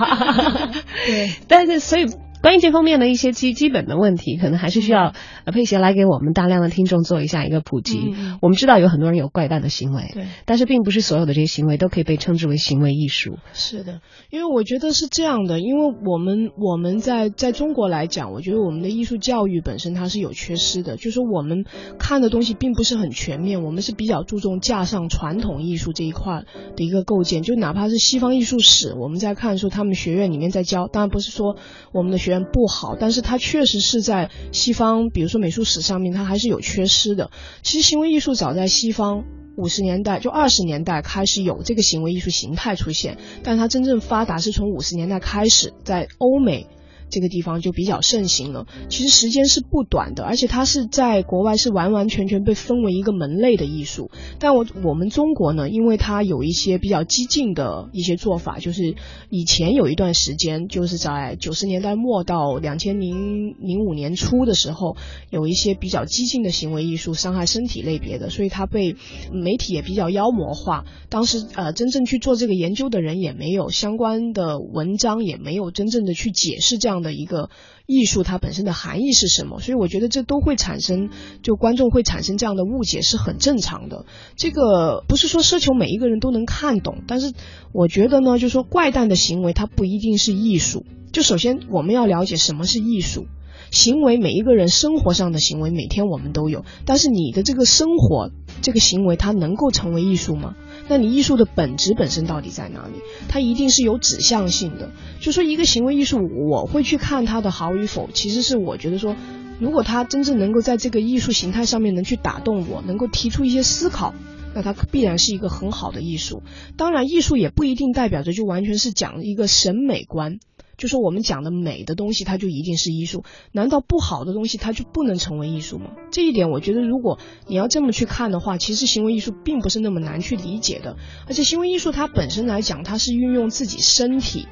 [1.06, 2.08] 对， 但是所以。
[2.46, 5.16] 关于这方面的一些基基本的问题，可能还是需要
[5.52, 8.14] 佩贤来给我们大量的听众做一下一个普及。
[8.40, 13.40] 我们知道有很多人有怪诞的行为，对，但是并不是所有的这些行为都可以被称之为行为艺术。
[13.54, 21.66] 是的，因为我觉得是这样的，因为我们我们在在中国来讲，我觉得我们的艺术教育本身它是有缺失的，就是我们
[21.98, 26.44] 看的东西并不是很全面，我们是比较注重架上传统艺术这一块
[26.76, 31.58] 的一个构建，就哪怕是西方艺术史，我们在看说他们学院里面在教，当然不是说
[31.92, 37.32] 我们的学不好，但是它确实是在西方，比如说美术史上面，它还是有缺失的。
[37.64, 39.24] 其实行为艺术早在西方
[39.56, 46.68] 五十年代就二十年代开始有这个行为艺术形态出现，但它真正发达是从五十年代开始，在欧美。
[47.10, 48.68] 这个地方就比较盛行了。
[48.90, 54.10] 其实时间是不短的，而且它是在国外是完完全全被分为一个门类的艺术。
[54.40, 58.96] 但我我们中国呢，因为它有一些比较激进的一些做法，就是
[59.30, 64.98] 以前有一段时间，就是在九十年代末到两千零零五年初的时候，
[65.30, 68.96] 有一些比较激进的行为艺术，伤害身体类别的，所以它被
[69.32, 70.86] 媒体也比较妖魔化。
[71.10, 76.95] 当时呃，真正去做这个研究的人也没有相关的文章，也没有真正的去解释这样。
[76.96, 77.50] 这样的一个
[77.86, 79.60] 艺术，它本身的含义是什么？
[79.60, 81.10] 所以我觉得这都会产生，
[81.44, 84.06] 就观众会产生这样的误解是很正常的。
[84.38, 87.34] 这个不是说奢求每一个人都能看懂，但是
[87.74, 90.86] 我觉得呢，就说怪诞的行为它不一定是艺术。
[91.12, 93.28] 就首先我们要了解什么是艺术。
[93.72, 96.66] 行为，每一个人生活上的行为，每天我们都有。
[96.86, 100.56] 但是你的这个生活，这个行为，它能够成为艺术吗？
[100.88, 103.02] 那你艺术的本质本身到底在哪里？
[103.28, 104.92] 它一定是有指向性的。
[105.20, 109.16] 就说一个行为艺术，我会去看它的好与否，其实是我觉得说，
[109.60, 114.14] 如果它真正能够在这个艺术形态上面能去打动我，能够提出一些思考，
[114.54, 116.44] 那它必然是一个很好的艺术。
[116.78, 120.40] 当然，艺术也不一定代表着就完全是讲一个审美观。
[120.78, 123.24] 就说我们讲的美的东西，它就一定是艺术？
[123.52, 125.92] 难道不好的东西它就不能成为艺术吗？
[126.12, 130.98] 这一点，我觉得如果你要这么去看的话，其实行为艺术并不是那么难去理解的。
[131.28, 134.48] 而且行为艺术它本身来讲，它是运用自己身体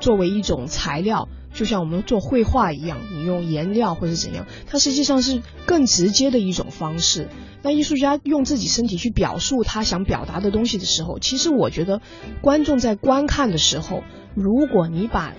[0.00, 7.28] 作为一种材料，就像我们做绘画一样，你用颜料或者怎样，它实际上是更直接的一种方式。
[7.60, 12.00] 那艺术家用自己身体去表述他想表达的东西的时候，其实我觉得
[12.40, 14.04] 观众在观看的时候，
[14.36, 15.34] 如果你把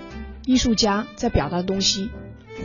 [0.49, 2.09] 艺术家在表达的东西，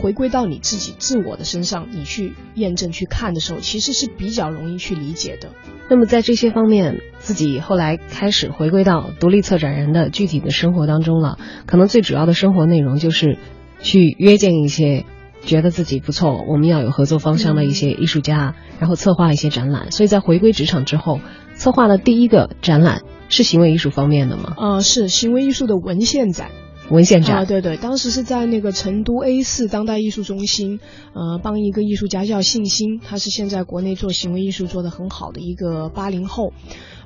[0.01, 5.49] 回归到你自己自我的身上，你去验证去看的时候，其实是比较容易去理解的。
[5.87, 11.37] 那么在这些方面，自己后来开始回归到独立策展人的具体的生活当中了。
[11.67, 13.37] 可能最主要的生活内容就是
[13.81, 15.05] 去约见一些
[15.43, 19.91] 觉得自己不错，我们要有合作方向的一些艺术家，然后策划一些展览。
[19.91, 21.19] 所以在回归职场之后，
[21.53, 24.55] 策划的第一个展览是行为艺术方面的吗？
[24.57, 26.49] 呃，是行为艺术的文献展。
[26.89, 30.79] 文献展啊，对对，当时是在那个成都 A 四当代艺术中心，
[31.13, 36.53] 呃，帮一个艺术家叫信心，他是现在国内做行为艺术做的很好的一个八零后，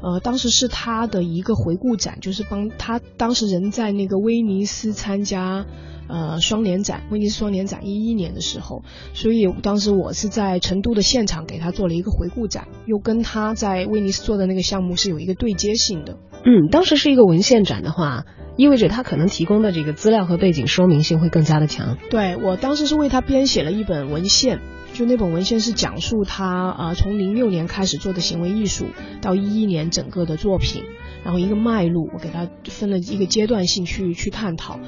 [0.02, 5.66] 呃，当时是他的一个回顾展，就是帮他当时人在那个威尼斯参加。
[6.12, 8.82] 呃，双年展，威尼斯双年展一一年的时候，
[9.14, 16.18] 所以当时我是在成都的现场给他做了一个回顾展，又跟他在威尼斯做的那个项目是有一个对接性的。
[16.44, 18.26] 嗯，当时是一个文献展的话，
[18.56, 21.98] 意味着他可能提供的这个资料和背景说明性会更加的强。
[22.10, 24.60] 对我当时是为他编写了一本文献，
[24.94, 28.88] 就那本文献是讲述他啊从零六年开始做的行为艺术
[29.22, 30.84] 到一一年整个的作品，
[31.24, 34.80] 然后一个脉络，我给他分了一个阶段性去去探讨。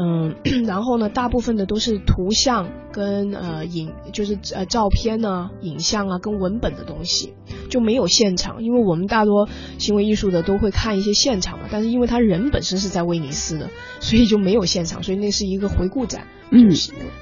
[0.00, 7.34] 嗯， 然后呢，大部分的都是图像跟呃影，就是呃照片呢、影像啊跟文本的东西，
[7.68, 16.28] 就没有现场，因为我们大多行为艺术的都会看一些现场嘛，但是因为他人本身是在威尼斯的，所以就没有现场，所以那是一个回顾展。
[16.50, 16.70] 嗯，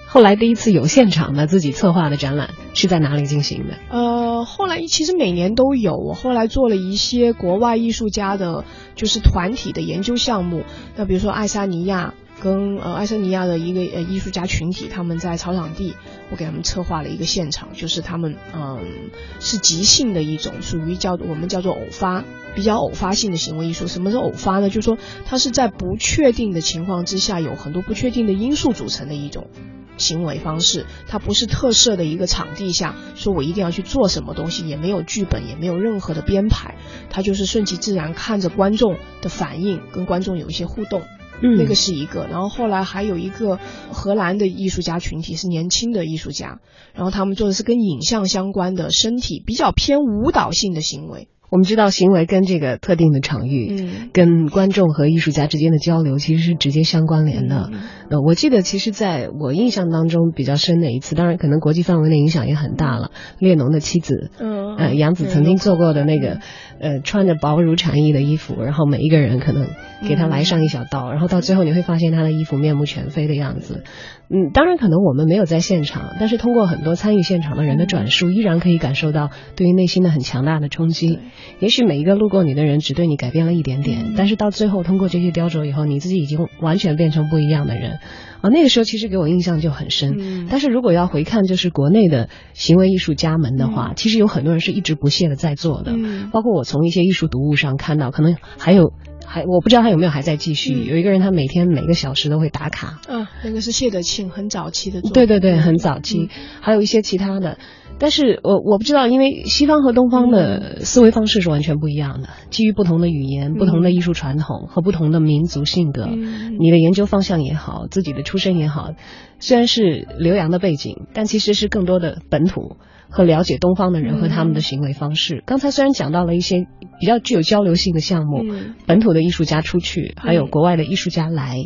[0.07, 3.74] 后来第一次有现场的自己策划的展览是在哪里进行的？
[3.91, 8.64] 呃，后来其实每年都有，我后来做了一些国外艺术家的，
[8.95, 10.62] 就是团体的研究项目，
[10.95, 12.12] 那比如说爱沙尼亚。
[12.43, 15.95] 跟呃爱沙尼亚的一个呃艺术家群体，他们在草场地，
[16.30, 19.11] 我给他们策划了一个现场，就是他们嗯
[19.41, 22.24] 是即兴的一种，属于叫我们叫做偶发，
[22.55, 23.87] 比较偶发性的行为艺术。
[23.87, 24.68] 什么是偶发呢？
[24.68, 29.49] 就是说它是在不确定的情况之下，有很多不确定的因素组成的一种
[29.97, 30.84] 行为方式。
[31.09, 36.74] 它不是特设的一个场地下，说我一定要去做什么东西，也没有剧本，也没有任何的编排，
[37.09, 41.03] 它就是顺其自然，看着观众的反应，跟观众有一些互动。
[41.43, 43.59] 嗯，那个是一个，然后后来还有一个
[43.91, 46.61] 荷兰的艺术家群体是年轻的艺术家，
[46.95, 51.28] 然后他们做的是跟影像相关的身体比较偏舞蹈性的行为。
[51.49, 57.70] 我们知道行为跟这个特定的场域，嗯，跟观众和艺术家之间的交流其实是直接相关联的。
[58.11, 63.12] 呃，我记得其实在我印象当中比较深的一次，当然可能国际范围的影响也很大了。
[63.39, 66.41] 列侬的妻子，嗯，呃，杨子曾经做过的那个，
[66.81, 69.68] 呃，穿着薄如蝉翼的衣服，然后每一个人可能
[70.09, 73.85] 给他来上一小刀，然后到最后你会发现他的衣服面目全非的样子。
[74.29, 81.20] 嗯，当然可能我们没有在现场，但是通过很多参与现场的人的转述，依然可以感受到对于内心的很强大的冲击。
[81.61, 87.99] 也许每一个路过你的人只对你改变了一点点，但是到最后通过这些雕琢以后，你自己已经完全变成不一样的人。
[88.41, 90.47] 啊，那个时候其实给我印象就很深。
[90.49, 95.95] 但是如果要回看就是国内的行为艺术家们的话，其实有很多人是一直不懈的在做的，
[96.32, 98.93] 包括我从一些艺术读物上看到，可能还有。
[99.28, 100.72] 还我不知道他有没有还在继续。
[100.84, 103.01] 有一个人，他每天每个小时都会打卡。
[103.09, 105.01] 嗯，那个是谢德庆，很早期的。
[105.03, 106.30] 对对对，很早期。
[106.61, 107.59] 还有一些其他的，
[107.99, 112.28] 但是我我不知道，因为西方和东方的思维方式是完全不一样的。
[112.51, 118.90] 基于不同的语言、不同的艺术传统和不同的民族性格，你的研究方向也好，自己的出身也好，
[119.38, 122.76] 虽然是留洋的背景，但其实是更多的本土。
[123.09, 125.40] 和了解东方的人和他们的行为方式。
[125.47, 126.66] 刚才虽然讲到了一些
[126.99, 128.42] 比较具有交流性的项目，
[128.84, 131.57] 本土的艺术家出去，还有国外的艺术家来，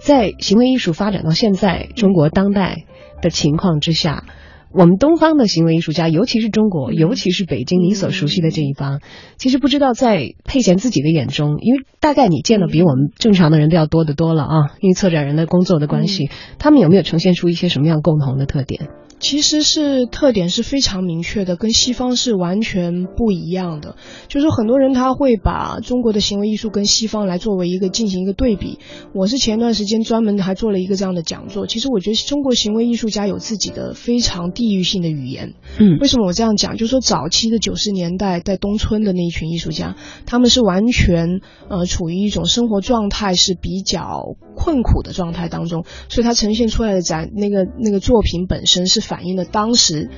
[0.00, 2.86] 在行为艺术发展到现在中国当代
[3.22, 4.24] 的情况之下，
[4.72, 9.00] 我们东方的行为艺术家，尤其是中国，尤其是北京你所熟悉的这一帮，
[9.36, 18.88] 其实不知道在佩贤自己的眼中，因为大概你见的比我们正常的人都要多得多了啊，因为策展人的工作的关系，他们有没有呈现出一些什么样共同的特点？
[19.20, 23.96] 其实是特点是非常明确的，跟西方是完全不一样的。
[24.28, 28.78] 就是很多人他会把中国的行为艺术跟西方来作为一个进行一个对比。
[29.14, 31.66] 我是前段时间专门还做了一个这样的讲座。
[31.66, 35.52] 其实我觉得中国行为艺术家有自己的非常地域性的语言。
[35.78, 36.78] 嗯，为什么我这样讲？
[36.78, 49.09] 就是说早期的九十年代在东村的那一群艺术家，他们是完全呃处于一种生活状态是比较困苦的状态当中，所以他呈现出来的展那个那个作品本身是。
[49.10, 50.08] 反映了当时，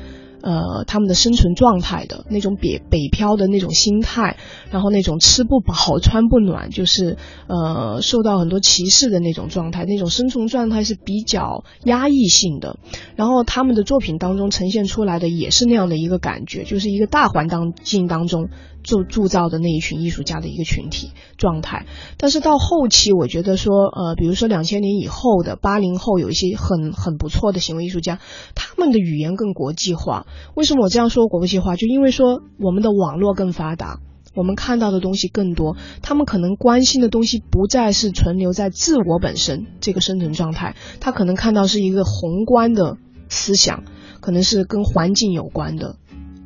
[0.43, 4.37] 呃，他们的生存状态的那种北北漂的那种心态，
[4.71, 7.17] 然后那种吃不饱穿不暖，就是
[7.47, 12.77] 呃受到很多歧视的那种状态，那种生存状态是比较压抑性的。
[13.17, 18.51] 然后他们的作品当中呈现出来的也是那样的一个感觉，就是一个大环当境当中。
[18.83, 28.19] 铸铸造的那一群艺术家的一个群体状态，但是到后期，我觉得说，呃，比如说两千年以后的八零后，有一些很很不错的行为艺术家，
[28.55, 30.27] 他们的语言更国际化。
[30.55, 31.77] 为什么我这样说国际化？
[31.77, 34.01] 就因为说我们的网络更发达，
[34.35, 42.97] 我们看到的东西更多，他们可能关心的东西不再是存留在自我本身这个生存状态，他可能看到是一个宏观的
[43.29, 43.85] 思想，
[44.21, 45.97] 可能是跟环境有关的。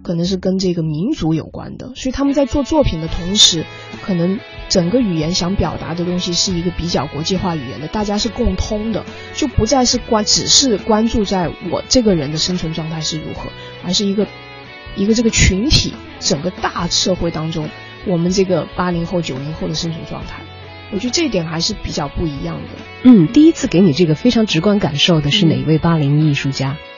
[0.07, 3.65] 可能是跟这个民族有关的，所以他们在做作品的同时，
[4.03, 4.39] 可能
[4.69, 9.05] 整个语言想表达的东西是一个比较国际化语言的，大家是共通的，
[9.35, 13.51] 就不再是关只是关注在我这个人的生存状态是如何，
[13.83, 14.29] 而是一个
[14.95, 17.69] 一个这个群体整个大社会当中，
[18.07, 20.45] 我们这个八零后九零后的生存状态，
[20.93, 22.69] 我觉得这一点还是比较不一样的。
[23.03, 26.75] 嗯，第一次给你这个非常直观感受的是哪一位八零艺术家？
[26.75, 26.96] 是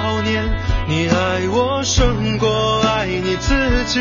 [0.00, 0.48] 少年，
[0.88, 4.00] 你爱我胜过爱你自己，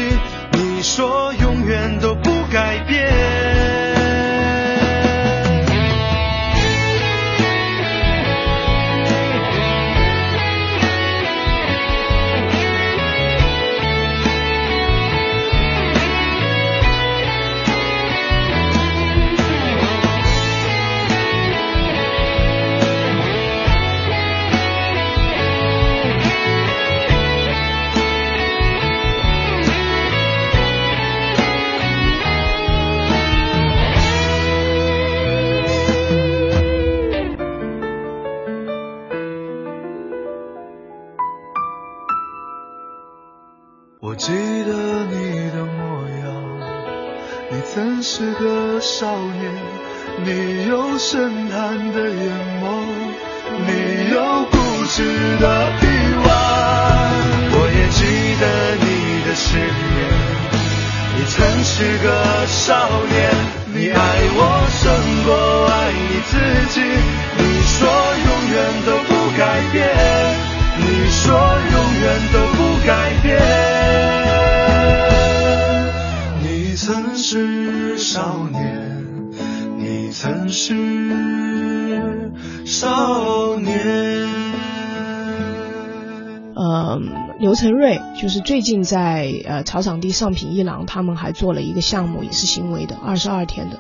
[88.60, 93.80] 最近在呃草场地上品一郎，他们还做了一个项目，也是行为的，二十二天的。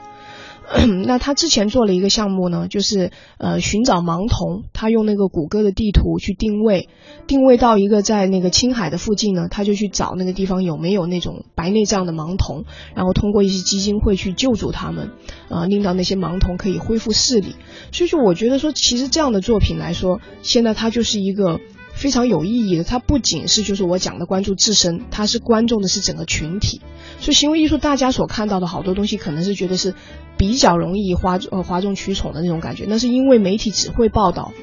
[1.06, 6.88] 那他之前做了一个项目呢，就是呃寻找盲童，他用那个谷歌的地图去定位，
[7.28, 12.64] 定位到一个在那个青海的附近呢，他就去找那个地方有没有那种白内障的盲童，
[12.96, 15.10] 然后通过一些基金会去救助他们，
[15.50, 17.56] 啊，令到那些盲童可以恢复视力。
[17.92, 21.60] 所以说，我觉得说，其实这样的作品来说，现在它就是一个。
[22.00, 26.80] 非常有意义的，它不仅是就是我讲的关注自身，它是关注的是整个群体。
[27.20, 29.93] 所以行为艺术大家所看到的好多东西，可能是觉得是
[30.38, 34.54] 比较容易哗呃哗众取宠的那种感觉，那是因为媒体只会报道。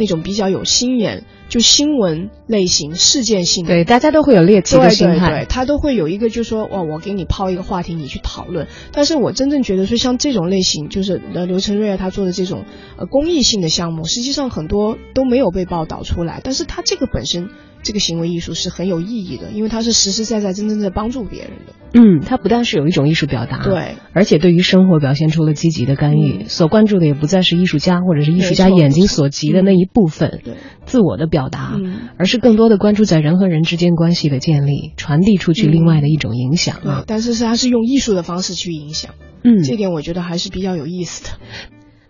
[0.00, 8.66] 那种比较有心眼，就新闻类型、事件性，对，大家都会有猎奇的心态，对对对，他都会有一个，就是说，哇，我给你抛一个话题，你去讨论。
[8.92, 12.64] 但是我真正觉得说，像这种类型，就是呃刘承瑞他做的这种
[12.96, 17.50] 呃公益性的项目，实际上很多都没有被报道出来，但是他这个本身。
[17.82, 21.72] 这个行为艺术是很有意义的，因为它是实实在在、真正在帮助别人的。
[21.92, 26.44] 嗯，它不但是有一种艺术表达，对，而且对于生活表现出了积极的干预。
[26.44, 30.54] 所关注的也不再是艺术家或者是艺术家眼睛所及的那一部分，对，
[30.84, 31.76] 自我的表达，
[32.16, 37.04] 而是更多的关注在人和人之间关系的建立，传递出去另外的一种影响啊。
[37.06, 41.30] 但是是它是用艺术的方式去影响，嗯，这点我觉得还是比较有意思的。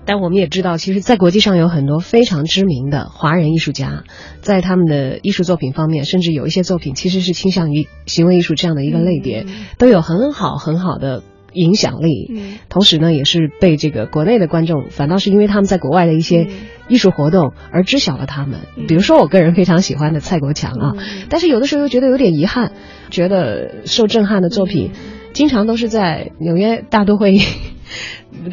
[0.06, 4.02] 但我们也知道，其实，在国际上有很多非常知名的华人艺术家，
[4.40, 9.46] 在他们的艺术作品方面，甚至有一些作品其实是倾向于行为艺术这样的一个类别，
[9.78, 11.22] 都有很好很好的
[11.52, 12.32] 影响力。
[12.68, 16.48] 同时呢，也是被这个国内的观众，反倒是因为他们在国外的一些
[16.88, 18.60] 艺术活动而知晓了他们。
[18.88, 20.94] 比如说，我个人非常喜欢的蔡国强啊，
[21.28, 22.72] 但是有的时候又觉得有点遗憾，
[23.10, 24.92] 觉得受震撼的作品，
[25.32, 27.38] 经常都是在纽约大都会。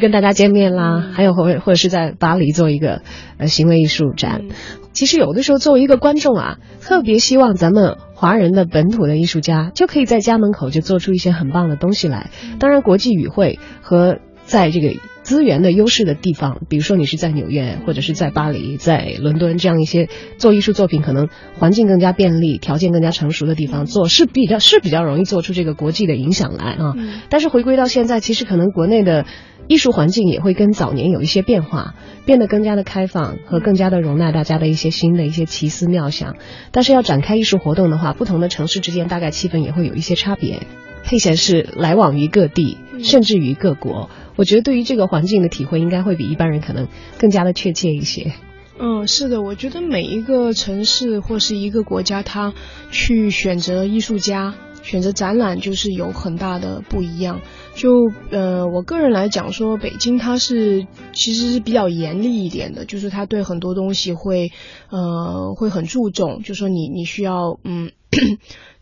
[0.00, 3.02] 跟大家见面啦，还有或或者是在巴黎做一个
[3.38, 4.46] 呃行为艺术展。
[4.92, 12.30] 其实有的时候作为一个观众啊，特别希望咱们华人的本土的艺术家就可以在家门口就做出一些很棒的东西来。
[12.58, 14.18] 当然，国际语汇和
[14.48, 21.28] 在这个资源的优势的地方，比如说你是在纽约或者是在巴黎、在伦敦这样一些做艺术作品可能
[21.58, 26.94] 环境更加便利、条件更加成熟的地方做，是比较是比较容易做出这个国际的影响来啊。
[27.28, 29.24] 但是回归到现在，其实可能国内的。
[29.70, 31.94] 艺术环境也会跟早年有一些变化，
[32.24, 36.36] 变得更加的开放和更加的容纳大家的一些新的一些奇思妙想。
[36.72, 40.62] 但是要展开艺术活动的话，不同的城市之间大概气氛也会有一些差别。
[41.08, 46.86] 佩贤是来往于各地，甚至于各国，我觉得对于这个环境的体会应该会比一般人可能
[47.18, 48.34] 更加的确切一些。
[48.78, 52.52] 嗯，是的，我觉得每一个城市或是一个国家，他
[52.90, 54.54] 去选择艺术家。
[54.80, 57.40] 选择展览就是有很大的不一样。
[57.74, 57.90] 就
[58.30, 64.50] 呃，我个人来讲说，北京它是其实是比较严厉一点的，就是它对很多东西会
[64.88, 67.90] 呃会很注重，就说你你需要嗯。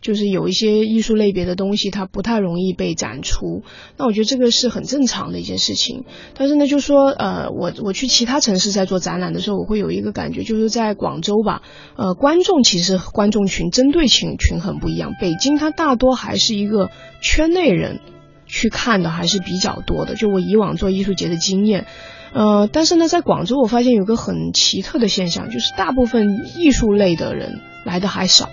[0.01, 3.63] 就是有一些艺术类别的东西，它不太容易被展出。
[3.97, 6.05] 那我觉得这个是很正常的一件事情。
[6.35, 11.63] 但是呢，就说呃，我我去其他城市在做展览的时候，我会有一个感觉，就是在广州吧，
[11.97, 15.13] 呃，观众其实观众群针对群群很不一样。
[15.19, 16.89] 北京它大多还是一个
[17.21, 17.99] 圈内人
[18.45, 20.15] 去看的，还是比较多的。
[20.15, 21.87] 就我以往做艺术节的经验，
[22.33, 28.47] 呃，但是呢，在广州我发现有个很奇特的现象，就是大部分艺术类的人来的还少。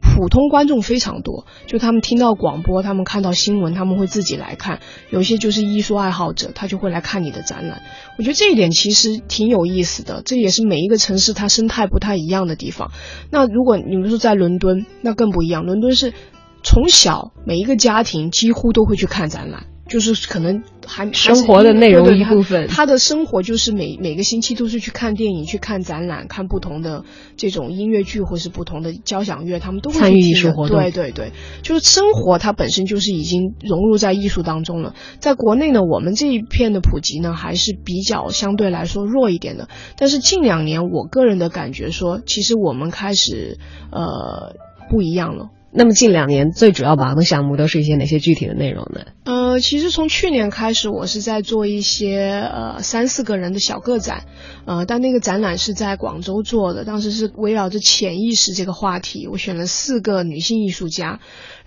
[0.00, 4.80] 普通观众非常多，就他们听到广播，他们看到新闻，他们会自己来看。
[5.10, 7.82] 有些就是艺术爱好者，他就会来看你的展览。
[8.18, 12.90] 我觉得这一点其实挺有意思的，这也是每一个城市它生态不太一样的地方。
[13.30, 15.64] 那如果你们说在伦敦，那更不一样。
[15.64, 16.12] 伦敦是
[16.62, 19.66] 从小每一个家庭几乎都会去看展览。
[19.90, 27.02] 就是可能还生活的内容一部分，他的生活就是每每个星期都是去看电影、去看展览、看不同的
[27.36, 30.78] 这种音乐剧或是不同的交响乐，他们都会参与艺术活动。
[30.78, 31.32] 对对对，
[31.62, 34.94] 就是生活它本身就是已经融入在艺术当中了。
[35.18, 39.68] 在国内呢，我们这一片的普及呢还是比较相对来说弱一点的。
[39.98, 43.58] 但是近两年，我个人的感觉说，其实我们开始
[43.90, 44.54] 呃
[44.88, 45.48] 不一样了。
[45.72, 49.02] 那么近两年最主要忙的项目都是一些哪些具体的内容呢？
[49.24, 54.24] 呃，其实从去年开始，我是在做一些呃三四个人的小个展，
[54.66, 61.20] 呃，但那个展览是在广州做的，当时是围绕着潜意识这个话题，我选了四个女性艺术家。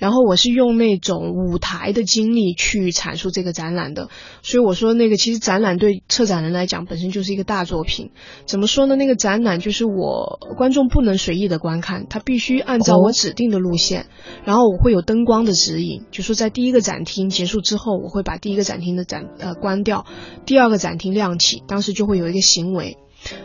[0.04, 4.10] 然后我是用那种舞台的经历去阐述这个展览的，
[4.42, 8.12] 所以我说那个其实展览对策展人来讲本身就是一个大作品。
[8.46, 8.98] 怎么说呢？
[8.98, 14.08] 那个展览就是我观众不能随意的观看，他必须按照我指定的路线，
[14.44, 20.06] 然后我会有灯光的指引，就说在第一个展厅结束之后，我会把第一个展厅的展呃关掉，
[20.46, 22.98] 第二个展厅亮起，当时就会有一个行为。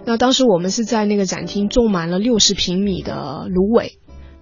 [0.05, 3.93] 那当时我们是在那个展厅种满了六十平米的芦苇。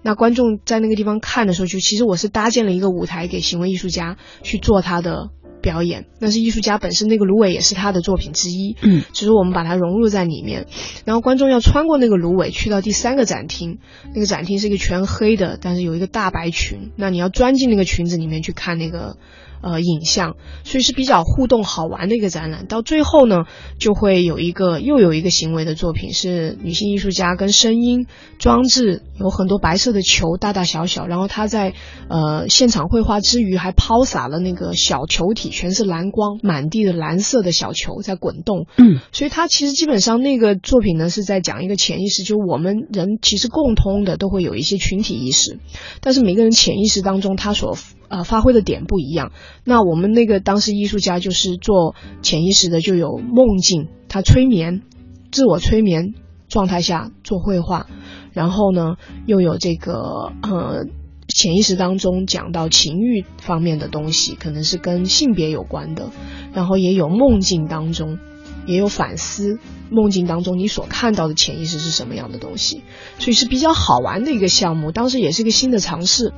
[0.07, 5.31] 那观众在那个地方看的时候，就其实我是搭建了一个舞台给行为艺术家去做他的
[5.61, 6.05] 表演。
[6.21, 10.65] 那是艺术家本身那个芦苇也是他的作品之一，嗯，只是我们把它融入在里面。
[11.03, 13.79] 然后观众要穿过那个芦苇去到第三个展厅，
[14.13, 16.93] 那个展厅是一个全黑的，但是有一个大白裙。
[16.95, 19.17] 那你要钻进那个裙子里面去看那个。
[19.61, 22.67] 呃，影像，所以是比较互动好玩的一个展览。
[22.67, 23.45] 到最后呢，
[23.79, 28.07] 就会有一个又有一个行为的作品，是女性艺术家跟声音
[28.39, 31.07] 装置，有很多白色的球，大大小小。
[31.07, 31.73] 然后她在
[32.09, 38.67] 呃现场绘画之余，还抛洒了那个小球体，全是蓝光，满地的蓝色的小球在滚动。
[38.77, 45.59] 嗯，所以它其实基本上那个作品呢，是在讲一个潜意识，就我们人其实共通的都会有一些群体意识，
[46.01, 47.75] 但是每个人潜意识当中他所
[48.09, 49.31] 呃，发挥的点不一样。
[49.63, 54.81] 那我们那个当时艺术家就是做潜意识的，就有梦境，他催眠，
[55.31, 56.13] 自我催眠
[56.47, 57.87] 状态下做绘画，
[58.33, 58.95] 然后呢
[59.25, 60.85] 又有这个呃
[61.27, 66.11] 潜意识当中讲到情欲方面的东西，可能是跟性别有关的，
[66.53, 68.17] 然后也有梦境当中。
[68.67, 69.57] 也有反思
[69.89, 72.83] 梦境当中你所看到的潜意识是什么样的东西，
[73.17, 74.91] 所以是比较好玩的一个项目。
[74.91, 76.33] 当时也是一个新的尝试，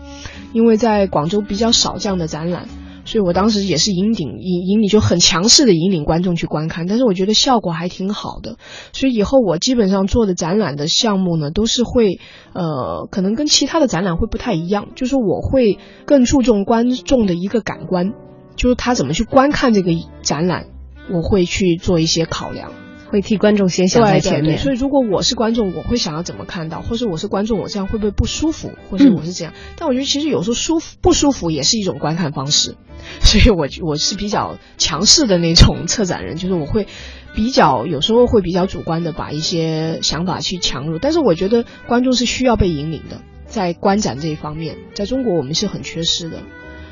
[0.53, 2.67] 因为在广州比较少这样的展览，
[3.05, 6.85] 所以我当时也是引领引引领就很强势的引领观众去观看。
[6.85, 8.57] 但是我觉得效果还挺好的，
[8.93, 12.19] 所以以后我基本上做的展览的项目呢，都是会
[12.53, 18.13] 呃可能跟其他的展览会不太一样，就是我会更注重观众的一个感官，
[18.55, 20.67] 就是他怎么去观看这个展览。
[21.11, 22.71] 我会去做一些考量，
[23.07, 24.57] 会替观众先想在前面。
[24.57, 29.53] 所以如果我是观众，我会想要怎么看到，或者我是观众，我这样会不会不舒服，或者我是这样。
[29.75, 32.75] 但我觉得其实有时候舒服不舒服也是一种观看方式，
[33.21, 36.87] 所以我我是比较强势的那种策展人，就是我会
[37.33, 40.99] 比较有时候会比较主观的把一些想法去强入。
[40.99, 46.37] 但是我觉得观众是需要被引领的，在观展这一方面，在中国我们是很缺失的。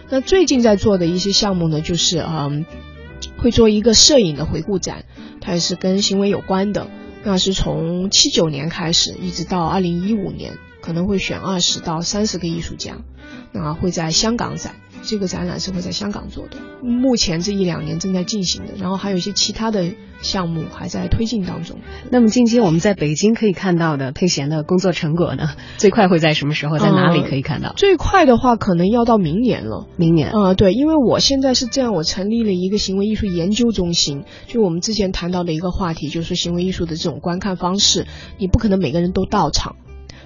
[0.10, 2.66] 那最近在做的一些项目呢，就是嗯。
[3.38, 5.06] 会做一个摄影的回顾展，
[5.42, 6.88] 它也是跟行为有关的。
[7.24, 12.98] 那是从七九年开始，一直到二零一五年，可能会选二十到三十个艺术家，
[13.52, 14.76] 那会在香港展。
[15.08, 19.92] 这个展览是会在香港做的，目前这一两年正在进行的，然后还有一些其他的
[20.22, 21.80] 项目还在推进当中。
[22.12, 25.52] 那么近期我们在北京可以看到的佩贤的工作成果呢？
[25.78, 27.72] 最快会在什么时候，在哪里可以看到？
[27.78, 29.88] 最快的话可能要到明年了。
[29.96, 39.78] 明年啊，对，因为我现在是这样，我成立了一个行为艺术研究中心，就我们之前谈到的一个话题，就是行为艺术的这种观看方式，你不可能每个人都到场，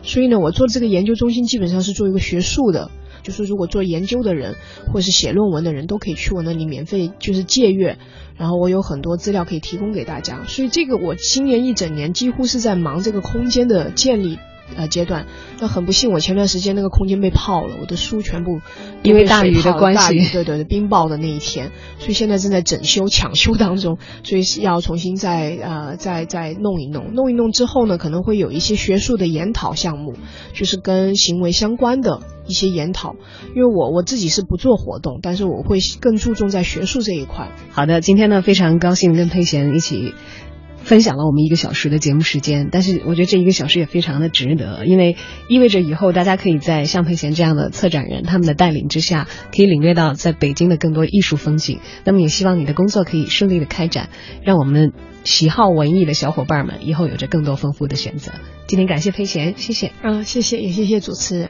[0.01, 2.89] 所以呢，我做这个研究中心基本上是做一个学术的。
[3.24, 4.55] 就是如果做研究的人，
[4.91, 7.97] 或是写论文的人，都可以去我那里免费就是借阅，
[8.38, 10.43] 然后我有很多资料可以提供给大家。
[10.47, 14.38] 所以这个我今年一整年几乎是在忙这个空间的建立。
[14.76, 15.28] 呃，阶段，
[15.59, 18.61] 那很不幸，我前段时间那个空间被泡了，我的书全部
[19.03, 30.13] 因为大雨的关系，对对对，冰雹的那一天，所以现在正在整修 抢修当中，所以是要重新再呃再再弄一弄，弄一弄之后呢，可能会有一些学术的研讨项目，
[30.53, 33.15] 就是跟行为相关的一些研讨，
[33.55, 37.49] 因为我我自己是不做活动，但是我会更注重在学术这一块。
[37.72, 40.13] 好的，今天呢非常高兴跟佩贤一起。
[40.84, 45.15] 分享了我们一个小时的节目时间，但是我觉得这一个小时也非常的值得，因为
[45.47, 51.79] 意味着以后大家可以在像佩贤这样的策展人他们的带领之下，可以领略到在北京的更多艺术风景。
[52.03, 54.09] 那么也希望你的工作可以顺利的开展，
[54.43, 54.91] 让我们
[55.23, 58.32] 喜好文艺的小伙伴们以后有着更多丰富的选择。
[58.67, 61.39] 今天感谢佩贤，谢谢，嗯，谢谢，也谢谢主持人。